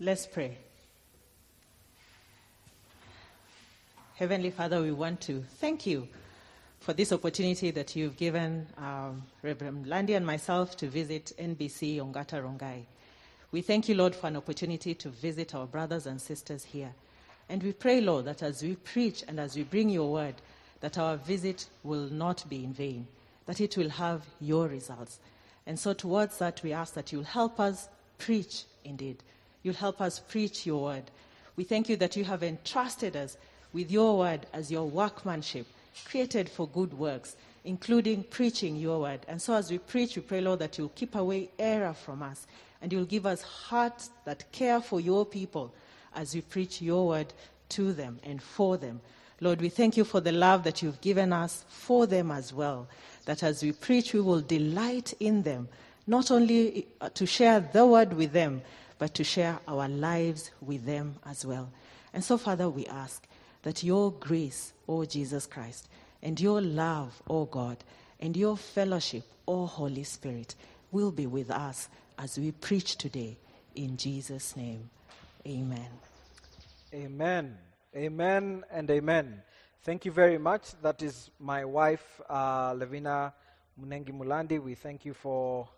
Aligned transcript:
Let's 0.00 0.26
pray. 0.26 0.58
Heavenly 4.16 4.50
Father, 4.50 4.82
we 4.82 4.90
want 4.90 5.20
to 5.22 5.44
thank 5.60 5.86
you 5.86 6.08
for 6.80 6.92
this 6.92 7.12
opportunity 7.12 7.70
that 7.70 7.94
you've 7.94 8.16
given 8.16 8.66
um, 8.76 9.22
Reverend 9.42 9.86
Landy 9.86 10.14
and 10.14 10.26
myself 10.26 10.76
to 10.78 10.88
visit 10.88 11.32
NBC 11.38 11.98
Ongata 11.98 12.42
Rongai. 12.42 12.86
We 13.52 13.62
thank 13.62 13.88
you, 13.88 13.94
Lord, 13.94 14.16
for 14.16 14.26
an 14.26 14.36
opportunity 14.36 14.96
to 14.96 15.10
visit 15.10 15.54
our 15.54 15.66
brothers 15.66 16.06
and 16.06 16.20
sisters 16.20 16.64
here. 16.64 16.92
And 17.48 17.62
we 17.62 17.72
pray, 17.72 18.00
Lord, 18.00 18.24
that 18.24 18.42
as 18.42 18.64
we 18.64 18.74
preach 18.74 19.22
and 19.28 19.38
as 19.38 19.54
we 19.54 19.62
bring 19.62 19.90
your 19.90 20.10
word, 20.10 20.34
that 20.80 20.98
our 20.98 21.18
visit 21.18 21.68
will 21.84 22.08
not 22.10 22.44
be 22.48 22.64
in 22.64 22.72
vain, 22.72 23.06
that 23.46 23.60
it 23.60 23.76
will 23.76 23.90
have 23.90 24.24
your 24.40 24.66
results. 24.66 25.20
And 25.68 25.78
so, 25.78 25.92
towards 25.92 26.38
that, 26.38 26.64
we 26.64 26.72
ask 26.72 26.94
that 26.94 27.12
you'll 27.12 27.22
help 27.22 27.60
us 27.60 27.88
preach 28.18 28.64
indeed. 28.84 29.22
You'll 29.64 29.74
help 29.74 30.00
us 30.00 30.20
preach 30.20 30.66
your 30.66 30.84
word. 30.84 31.04
We 31.56 31.64
thank 31.64 31.88
you 31.88 31.96
that 31.96 32.14
you 32.14 32.24
have 32.24 32.42
entrusted 32.42 33.16
us 33.16 33.36
with 33.72 33.90
your 33.90 34.18
word 34.18 34.46
as 34.52 34.70
your 34.70 34.84
workmanship, 34.84 35.66
created 36.06 36.48
for 36.48 36.68
good 36.68 36.92
works, 36.94 37.34
including 37.64 38.24
preaching 38.24 38.76
your 38.76 39.00
word. 39.00 39.20
And 39.26 39.40
so, 39.42 39.54
as 39.54 39.70
we 39.70 39.78
preach, 39.78 40.16
we 40.16 40.22
pray, 40.22 40.40
Lord, 40.40 40.60
that 40.60 40.78
you'll 40.78 40.90
keep 40.90 41.14
away 41.16 41.50
error 41.58 41.94
from 41.94 42.22
us 42.22 42.46
and 42.82 42.92
you'll 42.92 43.06
give 43.06 43.24
us 43.24 43.40
hearts 43.40 44.10
that 44.26 44.52
care 44.52 44.80
for 44.80 45.00
your 45.00 45.24
people 45.24 45.72
as 46.14 46.34
we 46.34 46.42
preach 46.42 46.82
your 46.82 47.08
word 47.08 47.32
to 47.70 47.94
them 47.94 48.20
and 48.22 48.42
for 48.42 48.76
them. 48.76 49.00
Lord, 49.40 49.60
we 49.60 49.70
thank 49.70 49.96
you 49.96 50.04
for 50.04 50.20
the 50.20 50.32
love 50.32 50.64
that 50.64 50.82
you've 50.82 51.00
given 51.00 51.32
us 51.32 51.64
for 51.68 52.06
them 52.06 52.30
as 52.30 52.52
well. 52.52 52.86
That 53.24 53.42
as 53.42 53.62
we 53.62 53.72
preach, 53.72 54.12
we 54.12 54.20
will 54.20 54.40
delight 54.40 55.14
in 55.18 55.42
them, 55.42 55.68
not 56.06 56.30
only 56.30 56.86
to 57.14 57.26
share 57.26 57.60
the 57.60 57.86
word 57.86 58.12
with 58.12 58.32
them, 58.32 58.62
but 58.98 59.14
to 59.14 59.24
share 59.24 59.58
our 59.66 59.88
lives 59.88 60.50
with 60.60 60.86
them 60.86 61.16
as 61.26 61.44
well. 61.44 61.70
And 62.12 62.22
so, 62.22 62.38
Father, 62.38 62.68
we 62.68 62.86
ask 62.86 63.26
that 63.62 63.82
your 63.82 64.12
grace, 64.12 64.72
O 64.88 65.04
Jesus 65.04 65.46
Christ, 65.46 65.88
and 66.22 66.40
your 66.40 66.60
love, 66.60 67.20
O 67.28 67.44
God, 67.44 67.78
and 68.20 68.36
your 68.36 68.56
fellowship, 68.56 69.24
O 69.48 69.66
Holy 69.66 70.04
Spirit, 70.04 70.54
will 70.92 71.10
be 71.10 71.26
with 71.26 71.50
us 71.50 71.88
as 72.18 72.38
we 72.38 72.52
preach 72.52 72.96
today. 72.96 73.36
In 73.74 73.96
Jesus' 73.96 74.56
name, 74.56 74.88
amen. 75.46 75.88
Amen. 76.94 77.58
Amen 77.96 78.64
and 78.70 78.90
amen. 78.90 79.42
Thank 79.82 80.04
you 80.04 80.12
very 80.12 80.38
much. 80.38 80.72
That 80.82 81.02
is 81.02 81.30
my 81.38 81.64
wife, 81.64 82.20
uh, 82.28 82.72
Levina 82.72 83.32
Munengi 83.80 84.12
Mulandi. 84.12 84.62
We 84.62 84.74
thank 84.74 85.04
you 85.04 85.12
for 85.12 85.68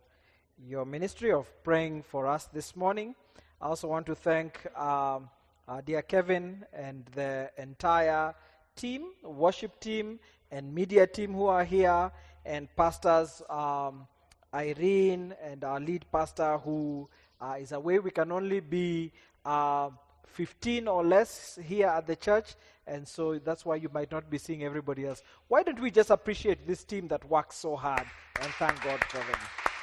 your 0.65 0.85
ministry 0.85 1.33
of 1.33 1.47
praying 1.63 2.03
for 2.03 2.27
us 2.27 2.47
this 2.47 2.77
morning. 2.77 3.15
I 3.61 3.67
also 3.67 3.89
want 3.89 4.07
to 4.07 4.15
thank 4.15 4.65
um, 4.77 5.29
uh, 5.69 5.81
dear 5.85 6.03
Kevin 6.03 6.65
and 6.73 7.05
the 7.15 7.51
entire 7.59 8.35
team, 8.75 9.07
worship 9.23 9.79
team, 9.81 10.19
and 10.51 10.75
media 10.75 11.07
team 11.07 11.35
who 11.35 11.47
are 11.47 11.65
here, 11.65 12.11
and 12.45 12.69
pastors 12.77 13.43
um, 13.51 14.07
Irene 14.55 15.35
and 15.43 15.65
our 15.65 15.81
lead 15.81 16.05
pastor 16.11 16.59
who 16.59 17.09
uh, 17.41 17.57
is 17.61 17.73
away. 17.73 17.99
We 17.99 18.11
can 18.11 18.33
only 18.33 18.61
be. 18.61 19.13
Uh, 19.45 19.91
15 20.37 20.87
or 20.87 21.03
less 21.03 21.59
here 21.65 21.87
at 21.87 22.07
the 22.07 22.15
church, 22.15 22.57
and 22.87 23.09
so 23.09 23.39
that's 23.39 23.65
why 23.65 23.77
you 23.77 23.89
might 23.95 24.11
not 24.13 24.29
be 24.29 24.37
seeing 24.37 24.65
everybody 24.65 25.07
else. 25.07 25.23
Why 25.49 25.63
don't 25.63 25.81
we 25.81 25.91
just 25.91 26.11
appreciate 26.11 26.67
this 26.67 26.85
team 26.85 27.09
that 27.09 27.25
works 27.25 27.57
so 27.57 27.75
hard 27.75 28.05
and 28.43 28.53
thank 28.55 28.83
God 28.83 29.03
for 29.05 29.17
them? 29.17 29.76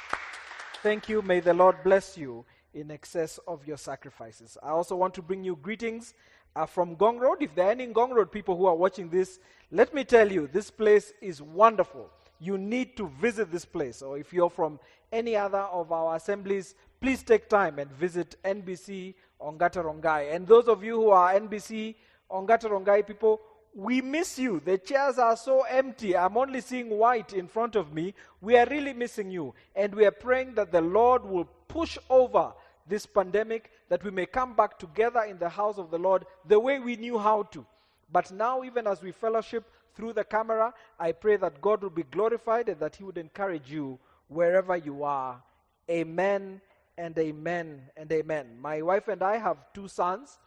Thank 0.84 1.08
you. 1.08 1.22
May 1.22 1.40
the 1.40 1.54
Lord 1.54 1.76
bless 1.82 2.18
you 2.18 2.44
in 2.74 2.90
excess 2.90 3.40
of 3.48 3.66
your 3.66 3.78
sacrifices. 3.78 4.58
I 4.62 4.68
also 4.68 4.94
want 4.94 5.14
to 5.14 5.22
bring 5.22 5.42
you 5.42 5.56
greetings 5.56 6.12
uh, 6.54 6.66
from 6.66 6.96
Ngong 6.96 7.20
Road. 7.20 7.38
If 7.40 7.54
there 7.54 7.68
are 7.68 7.70
any 7.70 7.86
Ngong 7.86 8.10
Road 8.10 8.30
people 8.30 8.54
who 8.54 8.66
are 8.66 8.74
watching 8.76 9.08
this, 9.08 9.40
let 9.70 9.94
me 9.94 10.04
tell 10.04 10.30
you, 10.30 10.46
this 10.46 10.70
place 10.70 11.14
is 11.22 11.40
wonderful. 11.40 12.10
You 12.38 12.58
need 12.58 12.98
to 12.98 13.08
visit 13.18 13.50
this 13.50 13.64
place. 13.64 14.02
Or 14.02 14.18
if 14.18 14.30
you're 14.30 14.50
from 14.50 14.78
any 15.10 15.36
other 15.36 15.62
of 15.72 15.90
our 15.90 16.16
assemblies, 16.16 16.74
please 17.00 17.22
take 17.22 17.48
time 17.48 17.78
and 17.78 17.90
visit 17.90 18.36
NBC 18.44 19.14
Ongata 19.40 19.82
Rongai. 19.82 20.34
And 20.34 20.46
those 20.46 20.68
of 20.68 20.84
you 20.84 20.96
who 20.96 21.08
are 21.08 21.32
NBC 21.32 21.94
Ongata 22.30 22.68
Rongai 22.68 23.06
people, 23.06 23.40
we 23.74 24.00
miss 24.00 24.38
you. 24.38 24.60
The 24.64 24.78
chairs 24.78 25.18
are 25.18 25.36
so 25.36 25.62
empty. 25.62 26.16
I'm 26.16 26.36
only 26.36 26.60
seeing 26.60 26.90
white 26.90 27.32
in 27.32 27.48
front 27.48 27.74
of 27.74 27.92
me. 27.92 28.14
We 28.40 28.56
are 28.56 28.66
really 28.66 28.92
missing 28.92 29.30
you. 29.30 29.54
And 29.74 29.94
we 29.94 30.06
are 30.06 30.12
praying 30.12 30.54
that 30.54 30.70
the 30.70 30.80
Lord 30.80 31.24
will 31.24 31.46
push 31.66 31.98
over 32.08 32.52
this 32.86 33.06
pandemic, 33.06 33.70
that 33.88 34.04
we 34.04 34.10
may 34.10 34.26
come 34.26 34.54
back 34.54 34.78
together 34.78 35.22
in 35.22 35.38
the 35.38 35.48
house 35.48 35.78
of 35.78 35.90
the 35.90 35.98
Lord 35.98 36.24
the 36.46 36.60
way 36.60 36.78
we 36.78 36.96
knew 36.96 37.18
how 37.18 37.44
to. 37.44 37.66
But 38.12 38.30
now, 38.30 38.62
even 38.62 38.86
as 38.86 39.02
we 39.02 39.10
fellowship 39.10 39.64
through 39.96 40.12
the 40.12 40.24
camera, 40.24 40.72
I 41.00 41.12
pray 41.12 41.36
that 41.38 41.60
God 41.60 41.82
will 41.82 41.90
be 41.90 42.04
glorified 42.04 42.68
and 42.68 42.78
that 42.80 42.96
He 42.96 43.04
would 43.04 43.18
encourage 43.18 43.70
you 43.70 43.98
wherever 44.28 44.76
you 44.76 45.02
are. 45.02 45.42
Amen 45.90 46.60
and 46.96 47.18
amen 47.18 47.82
and 47.96 48.12
amen. 48.12 48.58
My 48.60 48.82
wife 48.82 49.08
and 49.08 49.22
I 49.22 49.38
have 49.38 49.56
two 49.72 49.88
sons 49.88 50.38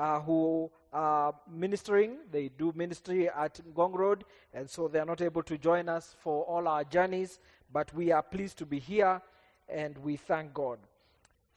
uh, 0.00 0.18
who 0.20 0.70
are 0.94 1.34
ministering. 1.52 2.16
They 2.32 2.48
do 2.48 2.72
ministry 2.74 3.28
at 3.28 3.60
Ngong 3.74 3.94
Road, 3.94 4.24
and 4.54 4.68
so 4.68 4.88
they 4.88 4.98
are 4.98 5.04
not 5.04 5.20
able 5.20 5.42
to 5.42 5.58
join 5.58 5.88
us 5.90 6.16
for 6.18 6.44
all 6.44 6.66
our 6.66 6.84
journeys, 6.84 7.38
but 7.70 7.92
we 7.94 8.10
are 8.10 8.22
pleased 8.22 8.56
to 8.58 8.66
be 8.66 8.78
here 8.78 9.20
and 9.68 9.96
we 9.98 10.16
thank 10.16 10.54
God. 10.54 10.78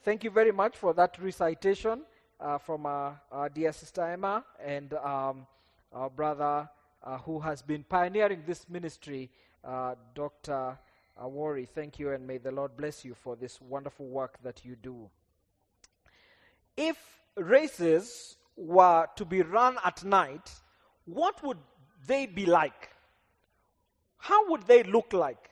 Thank 0.02 0.24
you 0.24 0.30
very 0.30 0.52
much 0.52 0.76
for 0.76 0.92
that 0.92 1.16
recitation 1.20 2.02
uh, 2.38 2.58
from 2.58 2.84
our, 2.84 3.20
our, 3.32 3.48
dear 3.48 3.72
sister 3.72 4.02
Emma 4.02 4.44
and 4.62 4.92
um, 4.94 5.46
our 5.92 6.10
brother 6.10 6.68
uh, 7.02 7.18
who 7.18 7.40
has 7.40 7.62
been 7.62 7.82
pioneering 7.82 8.42
this 8.46 8.68
ministry, 8.68 9.30
uh, 9.64 9.94
Dr. 10.14 10.78
Awori. 11.20 11.66
Thank 11.66 11.98
you, 11.98 12.12
and 12.12 12.26
may 12.26 12.38
the 12.38 12.52
Lord 12.52 12.76
bless 12.76 13.04
you 13.04 13.14
for 13.14 13.36
this 13.36 13.60
wonderful 13.60 14.06
work 14.06 14.38
that 14.42 14.64
you 14.64 14.76
do. 14.76 15.08
If 16.76 17.23
races 17.36 18.36
were 18.56 19.06
to 19.16 19.24
be 19.24 19.42
run 19.42 19.76
at 19.84 20.04
night, 20.04 20.50
what 21.04 21.42
would 21.42 21.58
they 22.06 22.26
be 22.26 22.46
like? 22.46 22.90
How 24.18 24.50
would 24.50 24.62
they 24.62 24.82
look 24.82 25.12
like? 25.12 25.50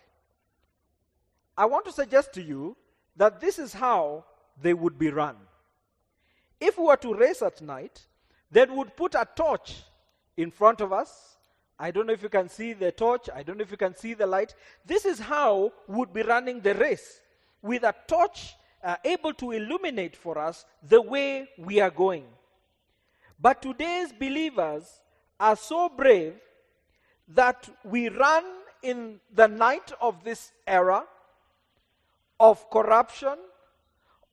I 1.56 1.66
want 1.66 1.84
to 1.86 1.92
suggest 1.92 2.32
to 2.34 2.42
you 2.42 2.76
that 3.16 3.40
this 3.40 3.58
is 3.58 3.72
how 3.72 4.24
they 4.60 4.72
would 4.72 4.98
be 4.98 5.10
run. 5.10 5.36
If 6.60 6.78
we 6.78 6.84
were 6.84 6.96
to 6.96 7.14
race 7.14 7.42
at 7.42 7.60
night, 7.60 8.06
they 8.50 8.64
would 8.64 8.96
put 8.96 9.14
a 9.14 9.26
torch 9.36 9.82
in 10.36 10.50
front 10.50 10.80
of 10.80 10.92
us 10.92 11.32
I 11.82 11.90
don't 11.90 12.06
know 12.06 12.12
if 12.12 12.22
you 12.22 12.28
can 12.28 12.48
see 12.48 12.74
the 12.74 12.92
torch. 12.92 13.28
I 13.34 13.42
don't 13.42 13.58
know 13.58 13.62
if 13.62 13.72
you 13.72 13.76
can 13.76 13.96
see 13.96 14.14
the 14.14 14.26
light. 14.26 14.54
This 14.86 15.04
is 15.04 15.18
how 15.18 15.72
would 15.88 16.12
be 16.12 16.22
running 16.22 16.60
the 16.60 16.74
race 16.74 17.20
with 17.60 17.82
a 17.82 17.92
torch 18.06 18.54
uh, 18.82 18.96
able 19.04 19.32
to 19.34 19.52
illuminate 19.52 20.16
for 20.16 20.38
us 20.38 20.64
the 20.88 21.00
way 21.00 21.48
we 21.58 21.80
are 21.80 21.90
going. 21.90 22.24
But 23.40 23.62
today's 23.62 24.12
believers 24.12 25.00
are 25.38 25.56
so 25.56 25.88
brave 25.88 26.34
that 27.28 27.68
we 27.84 28.08
run 28.08 28.44
in 28.82 29.20
the 29.34 29.48
night 29.48 29.92
of 30.00 30.24
this 30.24 30.52
era 30.66 31.04
of 32.42 32.68
corruption, 32.70 33.36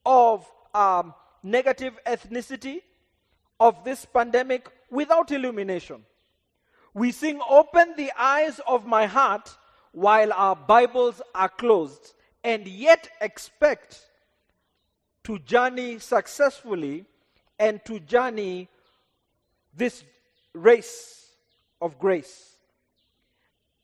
of 0.04 0.44
um, 0.74 1.14
negative 1.44 1.96
ethnicity, 2.04 2.82
of 3.60 3.84
this 3.84 4.04
pandemic 4.04 4.68
without 4.90 5.30
illumination. 5.30 6.04
We 6.92 7.12
sing, 7.12 7.40
Open 7.48 7.94
the 7.96 8.10
eyes 8.18 8.60
of 8.66 8.84
my 8.84 9.06
heart 9.06 9.56
while 9.92 10.32
our 10.32 10.56
Bibles 10.56 11.22
are 11.34 11.48
closed, 11.48 12.14
and 12.42 12.66
yet 12.66 13.08
expect 13.20 14.09
to 15.30 15.38
journey 15.38 15.96
successfully 16.00 17.04
and 17.56 17.84
to 17.84 18.00
journey 18.00 18.66
this 19.72 20.02
race 20.52 21.28
of 21.80 21.96
grace. 22.00 22.56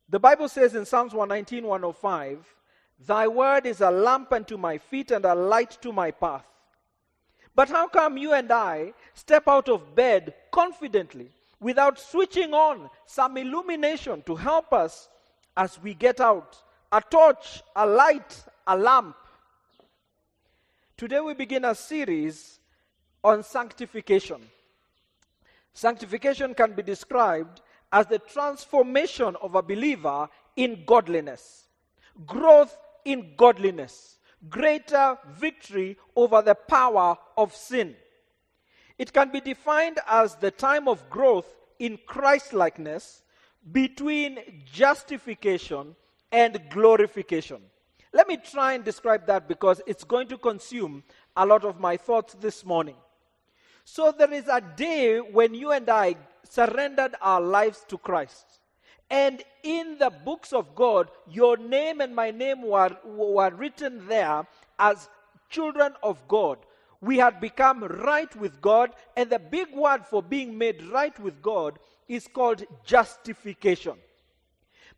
The 0.09 0.19
Bible 0.19 0.49
says 0.49 0.75
in 0.75 0.85
Psalms 0.85 1.15
119, 1.15 1.63
105, 1.63 2.45
Thy 3.07 3.29
word 3.29 3.65
is 3.65 3.81
a 3.81 3.93
lamp 3.93 4.33
unto 4.33 4.57
my 4.57 4.79
feet 4.79 5.13
and 5.13 5.25
a 5.25 5.37
light 5.37 5.79
to 5.83 5.93
my 5.93 6.11
path. 6.11 6.45
But 7.55 7.69
how 7.69 7.87
come 7.87 8.19
you 8.19 8.33
and 8.33 8.51
I 8.51 8.93
step 9.15 9.47
out 9.47 9.69
of 9.69 9.95
bed 9.95 10.35
confidently 10.51 11.31
without 11.61 12.01
switching 12.01 12.55
on 12.55 12.91
some 13.07 13.37
illumination 13.37 14.21
to 14.27 14.35
help 14.35 14.73
us 14.73 15.09
as 15.57 15.81
we 15.81 15.95
get 15.95 16.21
out 16.21 16.61
a 16.91 17.01
torch, 17.01 17.63
a 17.77 17.87
light, 17.87 18.45
a 18.67 18.77
lamp. 18.77 19.15
Today 20.97 21.21
we 21.21 21.35
begin 21.35 21.67
a 21.67 21.75
series 21.75 22.59
on 23.23 23.43
sanctification. 23.43 24.41
Sanctification 25.75 26.55
can 26.55 26.73
be 26.73 26.83
described 26.83 27.61
as 27.93 28.07
the 28.07 28.19
transformation 28.19 29.37
of 29.43 29.57
a 29.57 29.63
believer 29.63 30.27
in 30.57 30.85
godliness, 30.87 31.67
growth 32.25 32.79
in 33.05 33.35
godliness, 33.37 34.17
greater 34.49 35.19
victory 35.39 35.99
over 36.17 36.41
the 36.41 36.55
power 36.55 37.19
of 37.37 37.55
sin. 37.55 37.95
It 38.99 39.13
can 39.13 39.31
be 39.31 39.43
defined 39.43 39.99
as 40.09 40.37
the 40.37 40.51
time 40.51 40.89
of 40.89 41.11
growth 41.11 41.59
in 41.79 41.99
Christ 42.07 42.55
likeness 42.55 43.23
between 43.71 44.39
justification 44.65 45.95
and 46.33 46.59
glorification. 46.71 47.61
Let 48.17 48.29
me 48.29 48.39
try 48.39 48.73
and 48.73 48.83
describe 48.83 49.27
that 49.27 49.47
because 49.47 49.83
it's 49.87 50.03
going 50.03 50.29
to 50.29 50.39
consume 50.39 51.05
a 51.37 51.45
lot 51.45 51.67
of 51.67 51.79
my 51.79 51.99
thoughts 51.99 52.35
this 52.41 52.65
morning. 52.65 52.95
So, 53.85 54.11
there 54.11 54.33
is 54.33 54.49
a 54.49 54.63
day 54.63 55.19
when 55.19 55.53
you 55.53 55.73
and 55.73 55.87
I 55.91 56.17
surrendered 56.43 57.15
our 57.21 57.43
lives 57.43 57.85
to 57.89 57.99
Christ. 57.99 58.47
And 59.11 59.43
in 59.63 59.99
the 59.99 60.09
books 60.09 60.55
of 60.55 60.75
God, 60.75 61.11
your 61.31 61.59
name 61.59 62.01
and 62.01 62.17
my 62.17 62.31
name 62.31 62.63
were, 62.63 62.97
were 63.05 63.51
written 63.51 64.09
there 64.09 64.47
as 64.79 65.11
children 65.51 65.93
of 66.03 66.27
God. 66.27 66.57
We 67.03 67.19
had 67.19 67.39
become 67.39 67.85
right 67.85 68.35
with 68.35 68.63
God, 68.63 68.93
and 69.15 69.29
the 69.29 69.39
big 69.39 69.75
word 69.75 70.07
for 70.07 70.23
being 70.23 70.57
made 70.57 70.83
right 70.85 71.21
with 71.21 71.43
God 71.43 71.79
is 72.09 72.27
called 72.27 72.65
justification. 72.83 73.97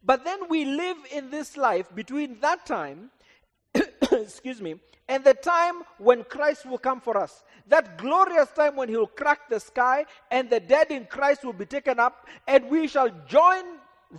But 0.05 0.25
then 0.25 0.49
we 0.49 0.65
live 0.65 0.97
in 1.13 1.31
this 1.31 1.57
life 1.57 1.95
between 1.95 2.41
that 2.41 2.67
time, 2.67 3.11
excuse 4.13 4.61
me, 4.61 4.77
and 5.09 5.25
the 5.25 5.35
time 5.35 5.83
when 5.99 6.25
Christ 6.25 6.67
will 6.67 6.79
come 6.79 7.01
for 7.01 7.17
us. 7.17 7.43
That 7.67 7.99
glorious 7.99 8.51
time 8.51 8.77
when 8.77 8.89
he 8.89 8.97
will 8.97 9.07
crack 9.07 9.49
the 9.49 9.61
sky 9.61 10.05
and 10.31 10.49
the 10.51 10.61
dead 10.61 10.91
in 10.91 11.07
Christ 11.07 11.45
will 11.45 11.55
be 11.55 11.67
taken 11.67 11.99
up 11.99 12.27
and 12.47 12.69
we 12.71 12.89
shall 12.89 13.11
join 13.27 13.65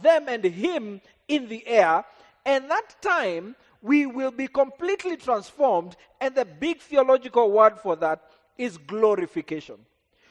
them 0.02 0.28
and 0.28 0.44
him 0.44 1.02
in 1.28 1.48
the 1.48 1.66
air. 1.68 2.04
And 2.46 2.70
that 2.70 3.02
time 3.02 3.56
we 3.82 4.06
will 4.06 4.32
be 4.32 4.48
completely 4.48 5.16
transformed. 5.16 5.96
And 6.20 6.34
the 6.34 6.46
big 6.46 6.82
theological 6.82 7.52
word 7.52 7.78
for 7.80 7.96
that 7.98 8.24
is 8.58 8.78
glorification. 8.78 9.78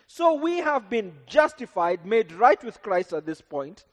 So 0.06 0.34
we 0.34 0.58
have 0.58 0.90
been 0.90 1.12
justified, 1.26 2.04
made 2.04 2.32
right 2.32 2.62
with 2.64 2.82
Christ 2.82 3.12
at 3.12 3.26
this 3.26 3.40
point. 3.40 3.84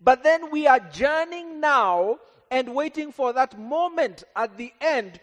But 0.00 0.22
then 0.22 0.50
we 0.50 0.66
are 0.66 0.80
journeying 0.80 1.60
now 1.60 2.18
and 2.50 2.74
waiting 2.74 3.12
for 3.12 3.32
that 3.32 3.58
moment 3.58 4.24
at 4.34 4.56
the 4.56 4.72
end 4.80 5.20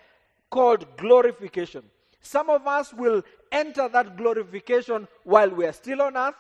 called 0.50 0.86
glorification. 0.98 1.84
Some 2.22 2.50
of 2.50 2.68
us 2.68 2.94
will 2.94 3.24
enter 3.52 3.88
that 3.90 4.18
glorification 4.18 5.08
while 5.24 5.50
we 5.50 5.66
are 5.66 5.74
still 5.74 6.02
on 6.02 6.16
earth. 6.16 6.36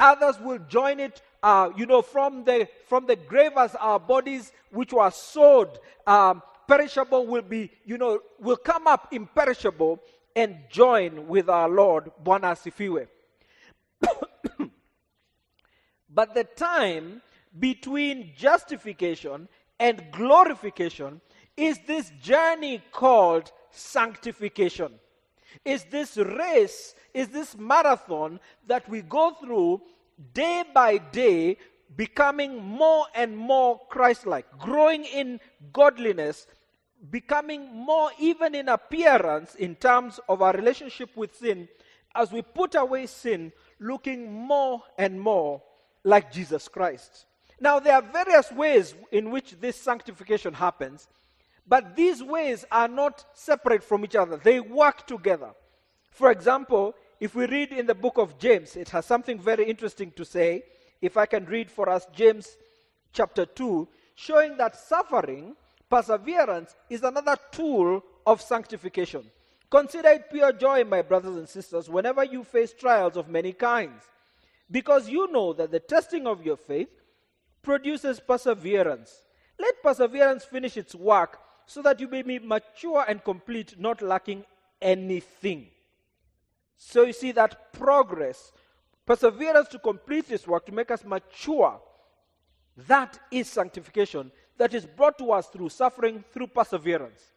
Others 0.00 0.40
will 0.40 0.58
join 0.68 1.00
it, 1.00 1.22
uh, 1.42 1.70
you 1.76 1.86
know, 1.86 2.02
from 2.02 2.44
the 2.44 2.68
from 2.86 3.06
the 3.06 3.14
grave 3.16 3.52
as 3.56 3.74
our 3.76 4.00
bodies, 4.00 4.52
which 4.70 4.92
were 4.92 5.10
sowed, 5.10 5.78
um, 6.06 6.42
perishable, 6.66 7.26
will 7.26 7.42
be, 7.42 7.70
you 7.84 7.96
know, 7.98 8.20
will 8.40 8.56
come 8.56 8.86
up 8.88 9.12
imperishable 9.12 10.00
and 10.34 10.56
join 10.68 11.28
with 11.28 11.48
our 11.48 11.68
Lord, 11.68 12.10
Bwana 12.24 12.52
Asifiwe. 12.52 13.06
but 16.10 16.34
the 16.34 16.44
time 16.44 17.22
between 17.58 18.32
justification 18.36 19.48
and 19.78 20.04
glorification 20.12 21.20
is 21.56 21.78
this 21.86 22.10
journey 22.22 22.82
called 22.92 23.52
sanctification. 23.70 24.92
Is 25.64 25.84
this 25.90 26.16
race, 26.16 26.94
is 27.12 27.28
this 27.28 27.56
marathon 27.56 28.40
that 28.66 28.88
we 28.88 29.02
go 29.02 29.32
through 29.32 29.82
day 30.32 30.64
by 30.72 30.98
day, 30.98 31.58
becoming 31.96 32.62
more 32.62 33.06
and 33.14 33.36
more 33.36 33.80
Christ 33.90 34.26
like, 34.26 34.46
growing 34.58 35.04
in 35.04 35.40
godliness, 35.72 36.46
becoming 37.10 37.74
more 37.74 38.10
even 38.18 38.54
in 38.54 38.68
appearance 38.68 39.54
in 39.56 39.74
terms 39.74 40.20
of 40.28 40.40
our 40.40 40.52
relationship 40.52 41.14
with 41.16 41.36
sin, 41.36 41.68
as 42.14 42.32
we 42.32 42.40
put 42.42 42.74
away 42.74 43.06
sin, 43.06 43.52
looking 43.78 44.32
more 44.32 44.82
and 44.96 45.20
more 45.20 45.62
like 46.04 46.32
Jesus 46.32 46.68
Christ. 46.68 47.26
Now, 47.60 47.78
there 47.78 47.94
are 47.94 48.02
various 48.02 48.50
ways 48.50 48.94
in 49.10 49.30
which 49.30 49.52
this 49.60 49.76
sanctification 49.76 50.54
happens, 50.54 51.08
but 51.66 51.94
these 51.94 52.22
ways 52.22 52.64
are 52.70 52.88
not 52.88 53.24
separate 53.34 53.84
from 53.84 54.04
each 54.04 54.16
other, 54.16 54.36
they 54.36 54.60
work 54.60 55.06
together. 55.06 55.50
For 56.10 56.30
example, 56.30 56.94
if 57.20 57.34
we 57.34 57.46
read 57.46 57.72
in 57.72 57.86
the 57.86 57.94
book 57.94 58.18
of 58.18 58.38
James, 58.38 58.76
it 58.76 58.88
has 58.88 59.06
something 59.06 59.38
very 59.38 59.64
interesting 59.64 60.10
to 60.16 60.24
say. 60.24 60.64
If 61.00 61.16
I 61.16 61.26
can 61.26 61.46
read 61.46 61.70
for 61.70 61.88
us 61.88 62.06
James 62.12 62.56
chapter 63.12 63.46
2, 63.46 63.88
showing 64.14 64.56
that 64.56 64.76
suffering, 64.76 65.54
perseverance, 65.88 66.74
is 66.90 67.02
another 67.02 67.36
tool 67.50 68.02
of 68.26 68.40
sanctification. 68.40 69.30
Consider 69.70 70.08
it 70.10 70.30
pure 70.30 70.52
joy, 70.52 70.84
my 70.84 71.00
brothers 71.00 71.36
and 71.36 71.48
sisters, 71.48 71.88
whenever 71.88 72.24
you 72.24 72.44
face 72.44 72.72
trials 72.72 73.16
of 73.16 73.28
many 73.28 73.52
kinds, 73.52 74.02
because 74.70 75.08
you 75.08 75.30
know 75.32 75.52
that 75.52 75.70
the 75.70 75.80
testing 75.80 76.26
of 76.26 76.44
your 76.44 76.56
faith 76.56 77.01
produces 77.62 78.20
perseverance. 78.20 79.22
Let 79.58 79.82
perseverance 79.82 80.44
finish 80.44 80.76
its 80.76 80.94
work 80.94 81.38
so 81.66 81.82
that 81.82 82.00
you 82.00 82.08
may 82.08 82.22
be 82.22 82.38
mature 82.38 83.04
and 83.06 83.22
complete, 83.22 83.78
not 83.78 84.02
lacking 84.02 84.44
anything. 84.80 85.68
So 86.76 87.04
you 87.04 87.12
see 87.12 87.32
that 87.32 87.72
progress, 87.72 88.52
perseverance 89.06 89.68
to 89.68 89.78
complete 89.78 90.28
this 90.28 90.46
work, 90.46 90.66
to 90.66 90.72
make 90.72 90.90
us 90.90 91.04
mature, 91.04 91.80
that 92.88 93.18
is 93.30 93.48
sanctification 93.48 94.32
that 94.58 94.74
is 94.74 94.86
brought 94.86 95.18
to 95.18 95.32
us 95.32 95.48
through 95.48 95.68
suffering, 95.68 96.24
through 96.32 96.46
perseverance. 96.46 97.32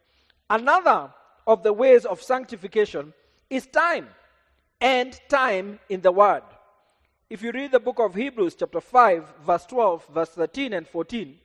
Another 0.48 1.12
of 1.46 1.62
the 1.62 1.72
ways 1.72 2.04
of 2.04 2.22
sanctification 2.22 3.12
is 3.50 3.66
time 3.66 4.08
and 4.80 5.18
time 5.28 5.78
in 5.88 6.00
the 6.00 6.12
Word. 6.12 6.42
If 7.28 7.42
you 7.42 7.50
read 7.50 7.72
the 7.72 7.80
book 7.80 7.98
of 7.98 8.14
Hebrews, 8.14 8.54
chapter 8.54 8.80
5, 8.80 9.34
verse 9.44 9.66
12, 9.66 10.06
verse 10.14 10.28
13 10.30 10.72
and 10.72 10.86
14, 10.86 11.36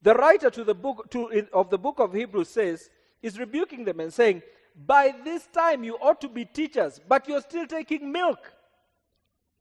the 0.00 0.14
writer 0.14 0.48
to 0.48 0.64
the 0.64 0.74
book, 0.74 1.10
to, 1.10 1.46
of 1.52 1.68
the 1.68 1.76
book 1.76 1.98
of 1.98 2.14
Hebrews 2.14 2.48
says, 2.48 2.88
is 3.22 3.38
rebuking 3.38 3.84
them 3.84 4.00
and 4.00 4.12
saying, 4.12 4.42
By 4.86 5.14
this 5.22 5.46
time 5.48 5.84
you 5.84 5.96
ought 5.96 6.20
to 6.22 6.28
be 6.28 6.46
teachers, 6.46 6.98
but 7.06 7.28
you're 7.28 7.42
still 7.42 7.66
taking 7.66 8.10
milk. 8.10 8.52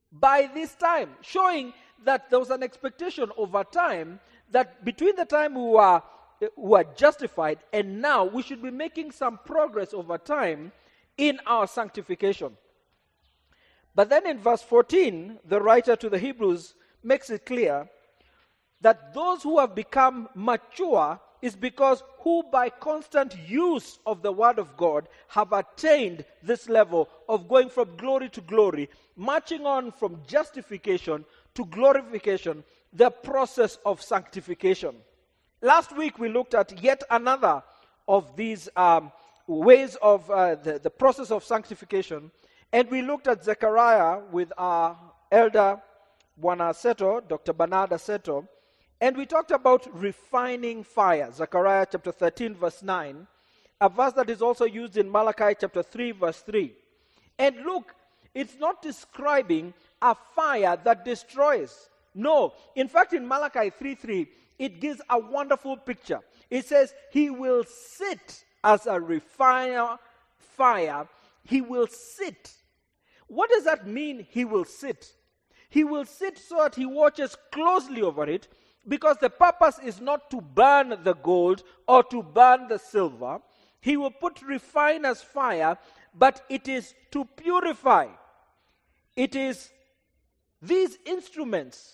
By 0.09 0.49
this 0.53 0.75
time, 0.75 1.09
showing 1.19 1.73
that 2.05 2.29
there 2.29 2.39
was 2.39 2.49
an 2.49 2.63
expectation 2.63 3.29
over 3.35 3.65
time 3.65 4.21
that 4.51 4.85
between 4.85 5.17
the 5.17 5.25
time 5.25 5.55
we 5.55 5.63
were, 5.63 6.01
we 6.39 6.47
were 6.55 6.85
justified 6.95 7.59
and 7.73 8.01
now 8.01 8.23
we 8.23 8.41
should 8.41 8.61
be 8.61 8.71
making 8.71 9.11
some 9.11 9.39
progress 9.45 9.93
over 9.93 10.17
time 10.17 10.71
in 11.17 11.39
our 11.45 11.67
sanctification. 11.67 12.55
But 13.95 14.09
then 14.09 14.27
in 14.27 14.39
verse 14.39 14.61
14, 14.61 15.39
the 15.45 15.61
writer 15.61 15.95
to 15.95 16.09
the 16.09 16.19
Hebrews 16.19 16.75
makes 17.01 17.29
it 17.29 17.45
clear 17.45 17.89
that 18.81 19.13
those 19.13 19.41
who 19.41 19.59
have 19.59 19.73
become 19.73 20.27
mature 20.35 21.19
is 21.41 21.55
because 21.55 22.03
who 22.19 22.43
by 22.51 22.69
constant 22.69 23.35
use 23.47 23.99
of 24.05 24.21
the 24.21 24.31
word 24.31 24.59
of 24.59 24.75
God 24.75 25.07
have 25.29 25.53
attained 25.53 26.25
this 26.43 26.67
level 26.67 27.07
of 27.29 27.47
going 27.47 27.69
from 27.69 27.95
glory 27.97 28.29
to 28.29 28.41
glory, 28.41 28.89
marching 29.15 29.65
on 29.65 29.91
from 29.91 30.21
justification 30.27 31.23
to 31.53 31.65
glorification, 31.65 32.63
the 32.91 33.09
process 33.09 33.77
of 33.85 34.01
sanctification. 34.01 34.95
Last 35.61 35.95
week 35.95 36.19
we 36.19 36.29
looked 36.29 36.53
at 36.53 36.81
yet 36.83 37.03
another 37.09 37.63
of 38.07 38.35
these 38.35 38.67
um, 38.75 39.11
ways 39.47 39.97
of 40.01 40.29
uh, 40.29 40.55
the, 40.55 40.79
the 40.79 40.89
process 40.89 41.31
of 41.31 41.43
sanctification 41.43 42.31
and 42.71 42.89
we 42.89 43.01
looked 43.01 43.27
at 43.27 43.43
Zechariah 43.43 44.19
with 44.31 44.51
our 44.57 44.97
elder 45.31 45.81
Bwana 46.41 46.73
Seto, 46.73 47.25
Dr. 47.27 47.53
Bernard 47.53 47.91
Seto, 47.91 48.47
and 48.99 49.15
we 49.17 49.25
talked 49.25 49.51
about 49.51 49.87
refining 49.93 50.83
fire. 50.83 51.31
Zechariah 51.31 51.85
chapter 51.91 52.11
13, 52.11 52.55
verse 52.55 52.81
9, 52.81 53.27
a 53.81 53.89
verse 53.89 54.13
that 54.13 54.29
is 54.29 54.41
also 54.41 54.65
used 54.65 54.97
in 54.97 55.11
Malachi 55.11 55.55
chapter 55.59 55.83
3, 55.83 56.11
verse 56.11 56.39
3. 56.39 56.73
And 57.37 57.57
look, 57.65 57.93
it's 58.33 58.57
not 58.59 58.81
describing 58.81 59.73
a 60.01 60.15
fire 60.35 60.77
that 60.83 61.05
destroys. 61.05 61.89
No. 62.13 62.53
In 62.75 62.87
fact, 62.87 63.13
in 63.13 63.27
Malachi 63.27 63.69
3 63.69 63.95
3, 63.95 64.27
it 64.59 64.79
gives 64.79 65.01
a 65.09 65.19
wonderful 65.19 65.77
picture. 65.77 66.19
It 66.49 66.65
says, 66.65 66.93
He 67.11 67.29
will 67.29 67.63
sit 67.65 68.43
as 68.63 68.85
a 68.85 68.99
refiner 68.99 69.97
fire 70.39 71.07
he 71.45 71.61
will 71.61 71.87
sit. 71.87 72.53
What 73.27 73.49
does 73.49 73.63
that 73.63 73.87
mean, 73.87 74.25
he 74.29 74.45
will 74.45 74.65
sit? 74.65 75.13
He 75.69 75.83
will 75.83 76.05
sit 76.05 76.37
so 76.37 76.57
that 76.57 76.75
he 76.75 76.85
watches 76.85 77.37
closely 77.51 78.01
over 78.01 78.27
it 78.29 78.47
because 78.87 79.17
the 79.17 79.29
purpose 79.29 79.79
is 79.83 79.99
not 79.99 80.29
to 80.31 80.41
burn 80.41 80.97
the 81.03 81.15
gold 81.15 81.63
or 81.87 82.03
to 82.03 82.21
burn 82.21 82.67
the 82.67 82.77
silver. 82.77 83.39
He 83.81 83.97
will 83.97 84.11
put 84.11 84.41
refiner's 84.41 85.21
fire, 85.21 85.77
but 86.13 86.43
it 86.49 86.67
is 86.67 86.93
to 87.11 87.25
purify. 87.25 88.07
It 89.15 89.35
is 89.35 89.71
these 90.61 90.97
instruments 91.05 91.93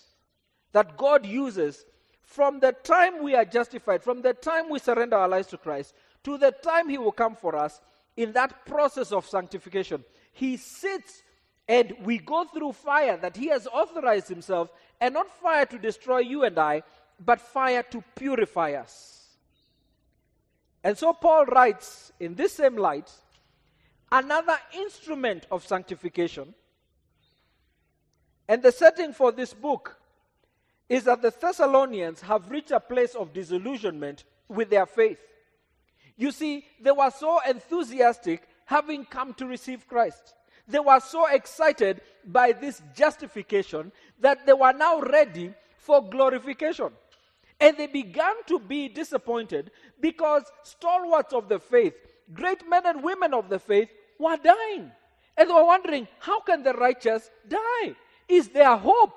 that 0.72 0.98
God 0.98 1.26
uses 1.26 1.86
from 2.22 2.60
the 2.60 2.72
time 2.72 3.22
we 3.22 3.36
are 3.36 3.46
justified, 3.46 4.02
from 4.04 4.22
the 4.22 4.34
time 4.34 4.70
we 4.70 4.80
surrender 4.80 5.18
our 5.18 5.28
lives 5.28 5.48
to 5.48 5.58
Christ, 5.58 5.94
to 6.24 6.38
the 6.38 6.52
time 6.52 6.88
He 6.88 6.98
will 6.98 7.12
come 7.12 7.36
for 7.36 7.56
us, 7.56 7.82
in 8.22 8.34
that 8.34 8.66
process 8.66 9.12
of 9.12 9.26
sanctification. 9.26 10.04
He 10.34 10.58
sits 10.58 11.24
And 11.72 11.94
we 12.04 12.18
go 12.18 12.44
through 12.44 12.74
fire 12.74 13.16
that 13.18 13.38
He 13.38 13.48
has 13.48 13.66
authorized 13.66 14.28
Himself, 14.28 14.70
and 15.00 15.14
not 15.14 15.30
fire 15.42 15.66
to 15.66 15.80
destroy 15.80 16.20
you 16.20 16.44
and 16.44 16.60
I, 16.60 16.84
but 17.18 17.40
fire 17.40 17.82
to 17.84 18.04
purify 18.14 18.74
us. 18.74 19.38
And 20.84 20.98
so 20.98 21.14
Paul 21.14 21.46
writes 21.46 22.12
in 22.20 22.36
this 22.36 22.54
same 22.54 22.76
light 22.76 23.10
another 24.12 24.58
instrument 24.74 25.46
of 25.50 25.66
sanctification. 25.66 26.54
And 28.50 28.62
the 28.62 28.72
setting 28.74 29.14
for 29.14 29.32
this 29.32 29.54
book 29.54 29.98
is 30.90 31.06
that 31.06 31.22
the 31.22 31.32
Thessalonians 31.32 32.20
have 32.20 32.50
reached 32.50 32.72
a 32.72 32.82
place 32.82 33.16
of 33.16 33.32
disillusionment 33.32 34.26
with 34.50 34.70
their 34.70 34.86
faith. 34.86 35.20
You 36.22 36.32
see, 36.32 36.66
they 36.80 36.92
were 36.92 37.10
so 37.10 37.40
enthusiastic 37.50 38.48
having 38.66 39.06
come 39.06 39.34
to 39.34 39.48
receive 39.48 39.88
Christ. 39.88 40.36
They 40.68 40.78
were 40.78 41.00
so 41.00 41.26
excited 41.26 42.02
by 42.24 42.52
this 42.52 42.80
justification 42.96 43.92
that 44.20 44.46
they 44.46 44.54
were 44.54 44.72
now 44.72 45.02
ready 45.02 45.52
for 45.80 46.08
glorification. 46.08 46.90
And 47.60 47.76
they 47.76 47.88
began 47.88 48.36
to 48.50 48.60
be 48.60 48.88
disappointed 48.88 49.72
because 50.00 50.44
stalwarts 50.62 51.34
of 51.34 51.50
the 51.50 51.58
faith, 51.58 51.96
great 52.32 52.70
men 52.70 52.86
and 52.86 53.04
women 53.04 53.34
of 53.34 53.50
the 53.50 53.58
faith, 53.58 53.90
were 54.20 54.38
dying. 54.38 54.92
And 55.36 55.50
they 55.50 55.54
were 55.54 55.66
wondering, 55.66 56.08
how 56.20 56.42
can 56.42 56.62
the 56.62 56.74
righteous 56.74 57.32
die? 57.48 57.96
Is 58.30 58.50
there 58.50 58.78
hope? 58.78 59.16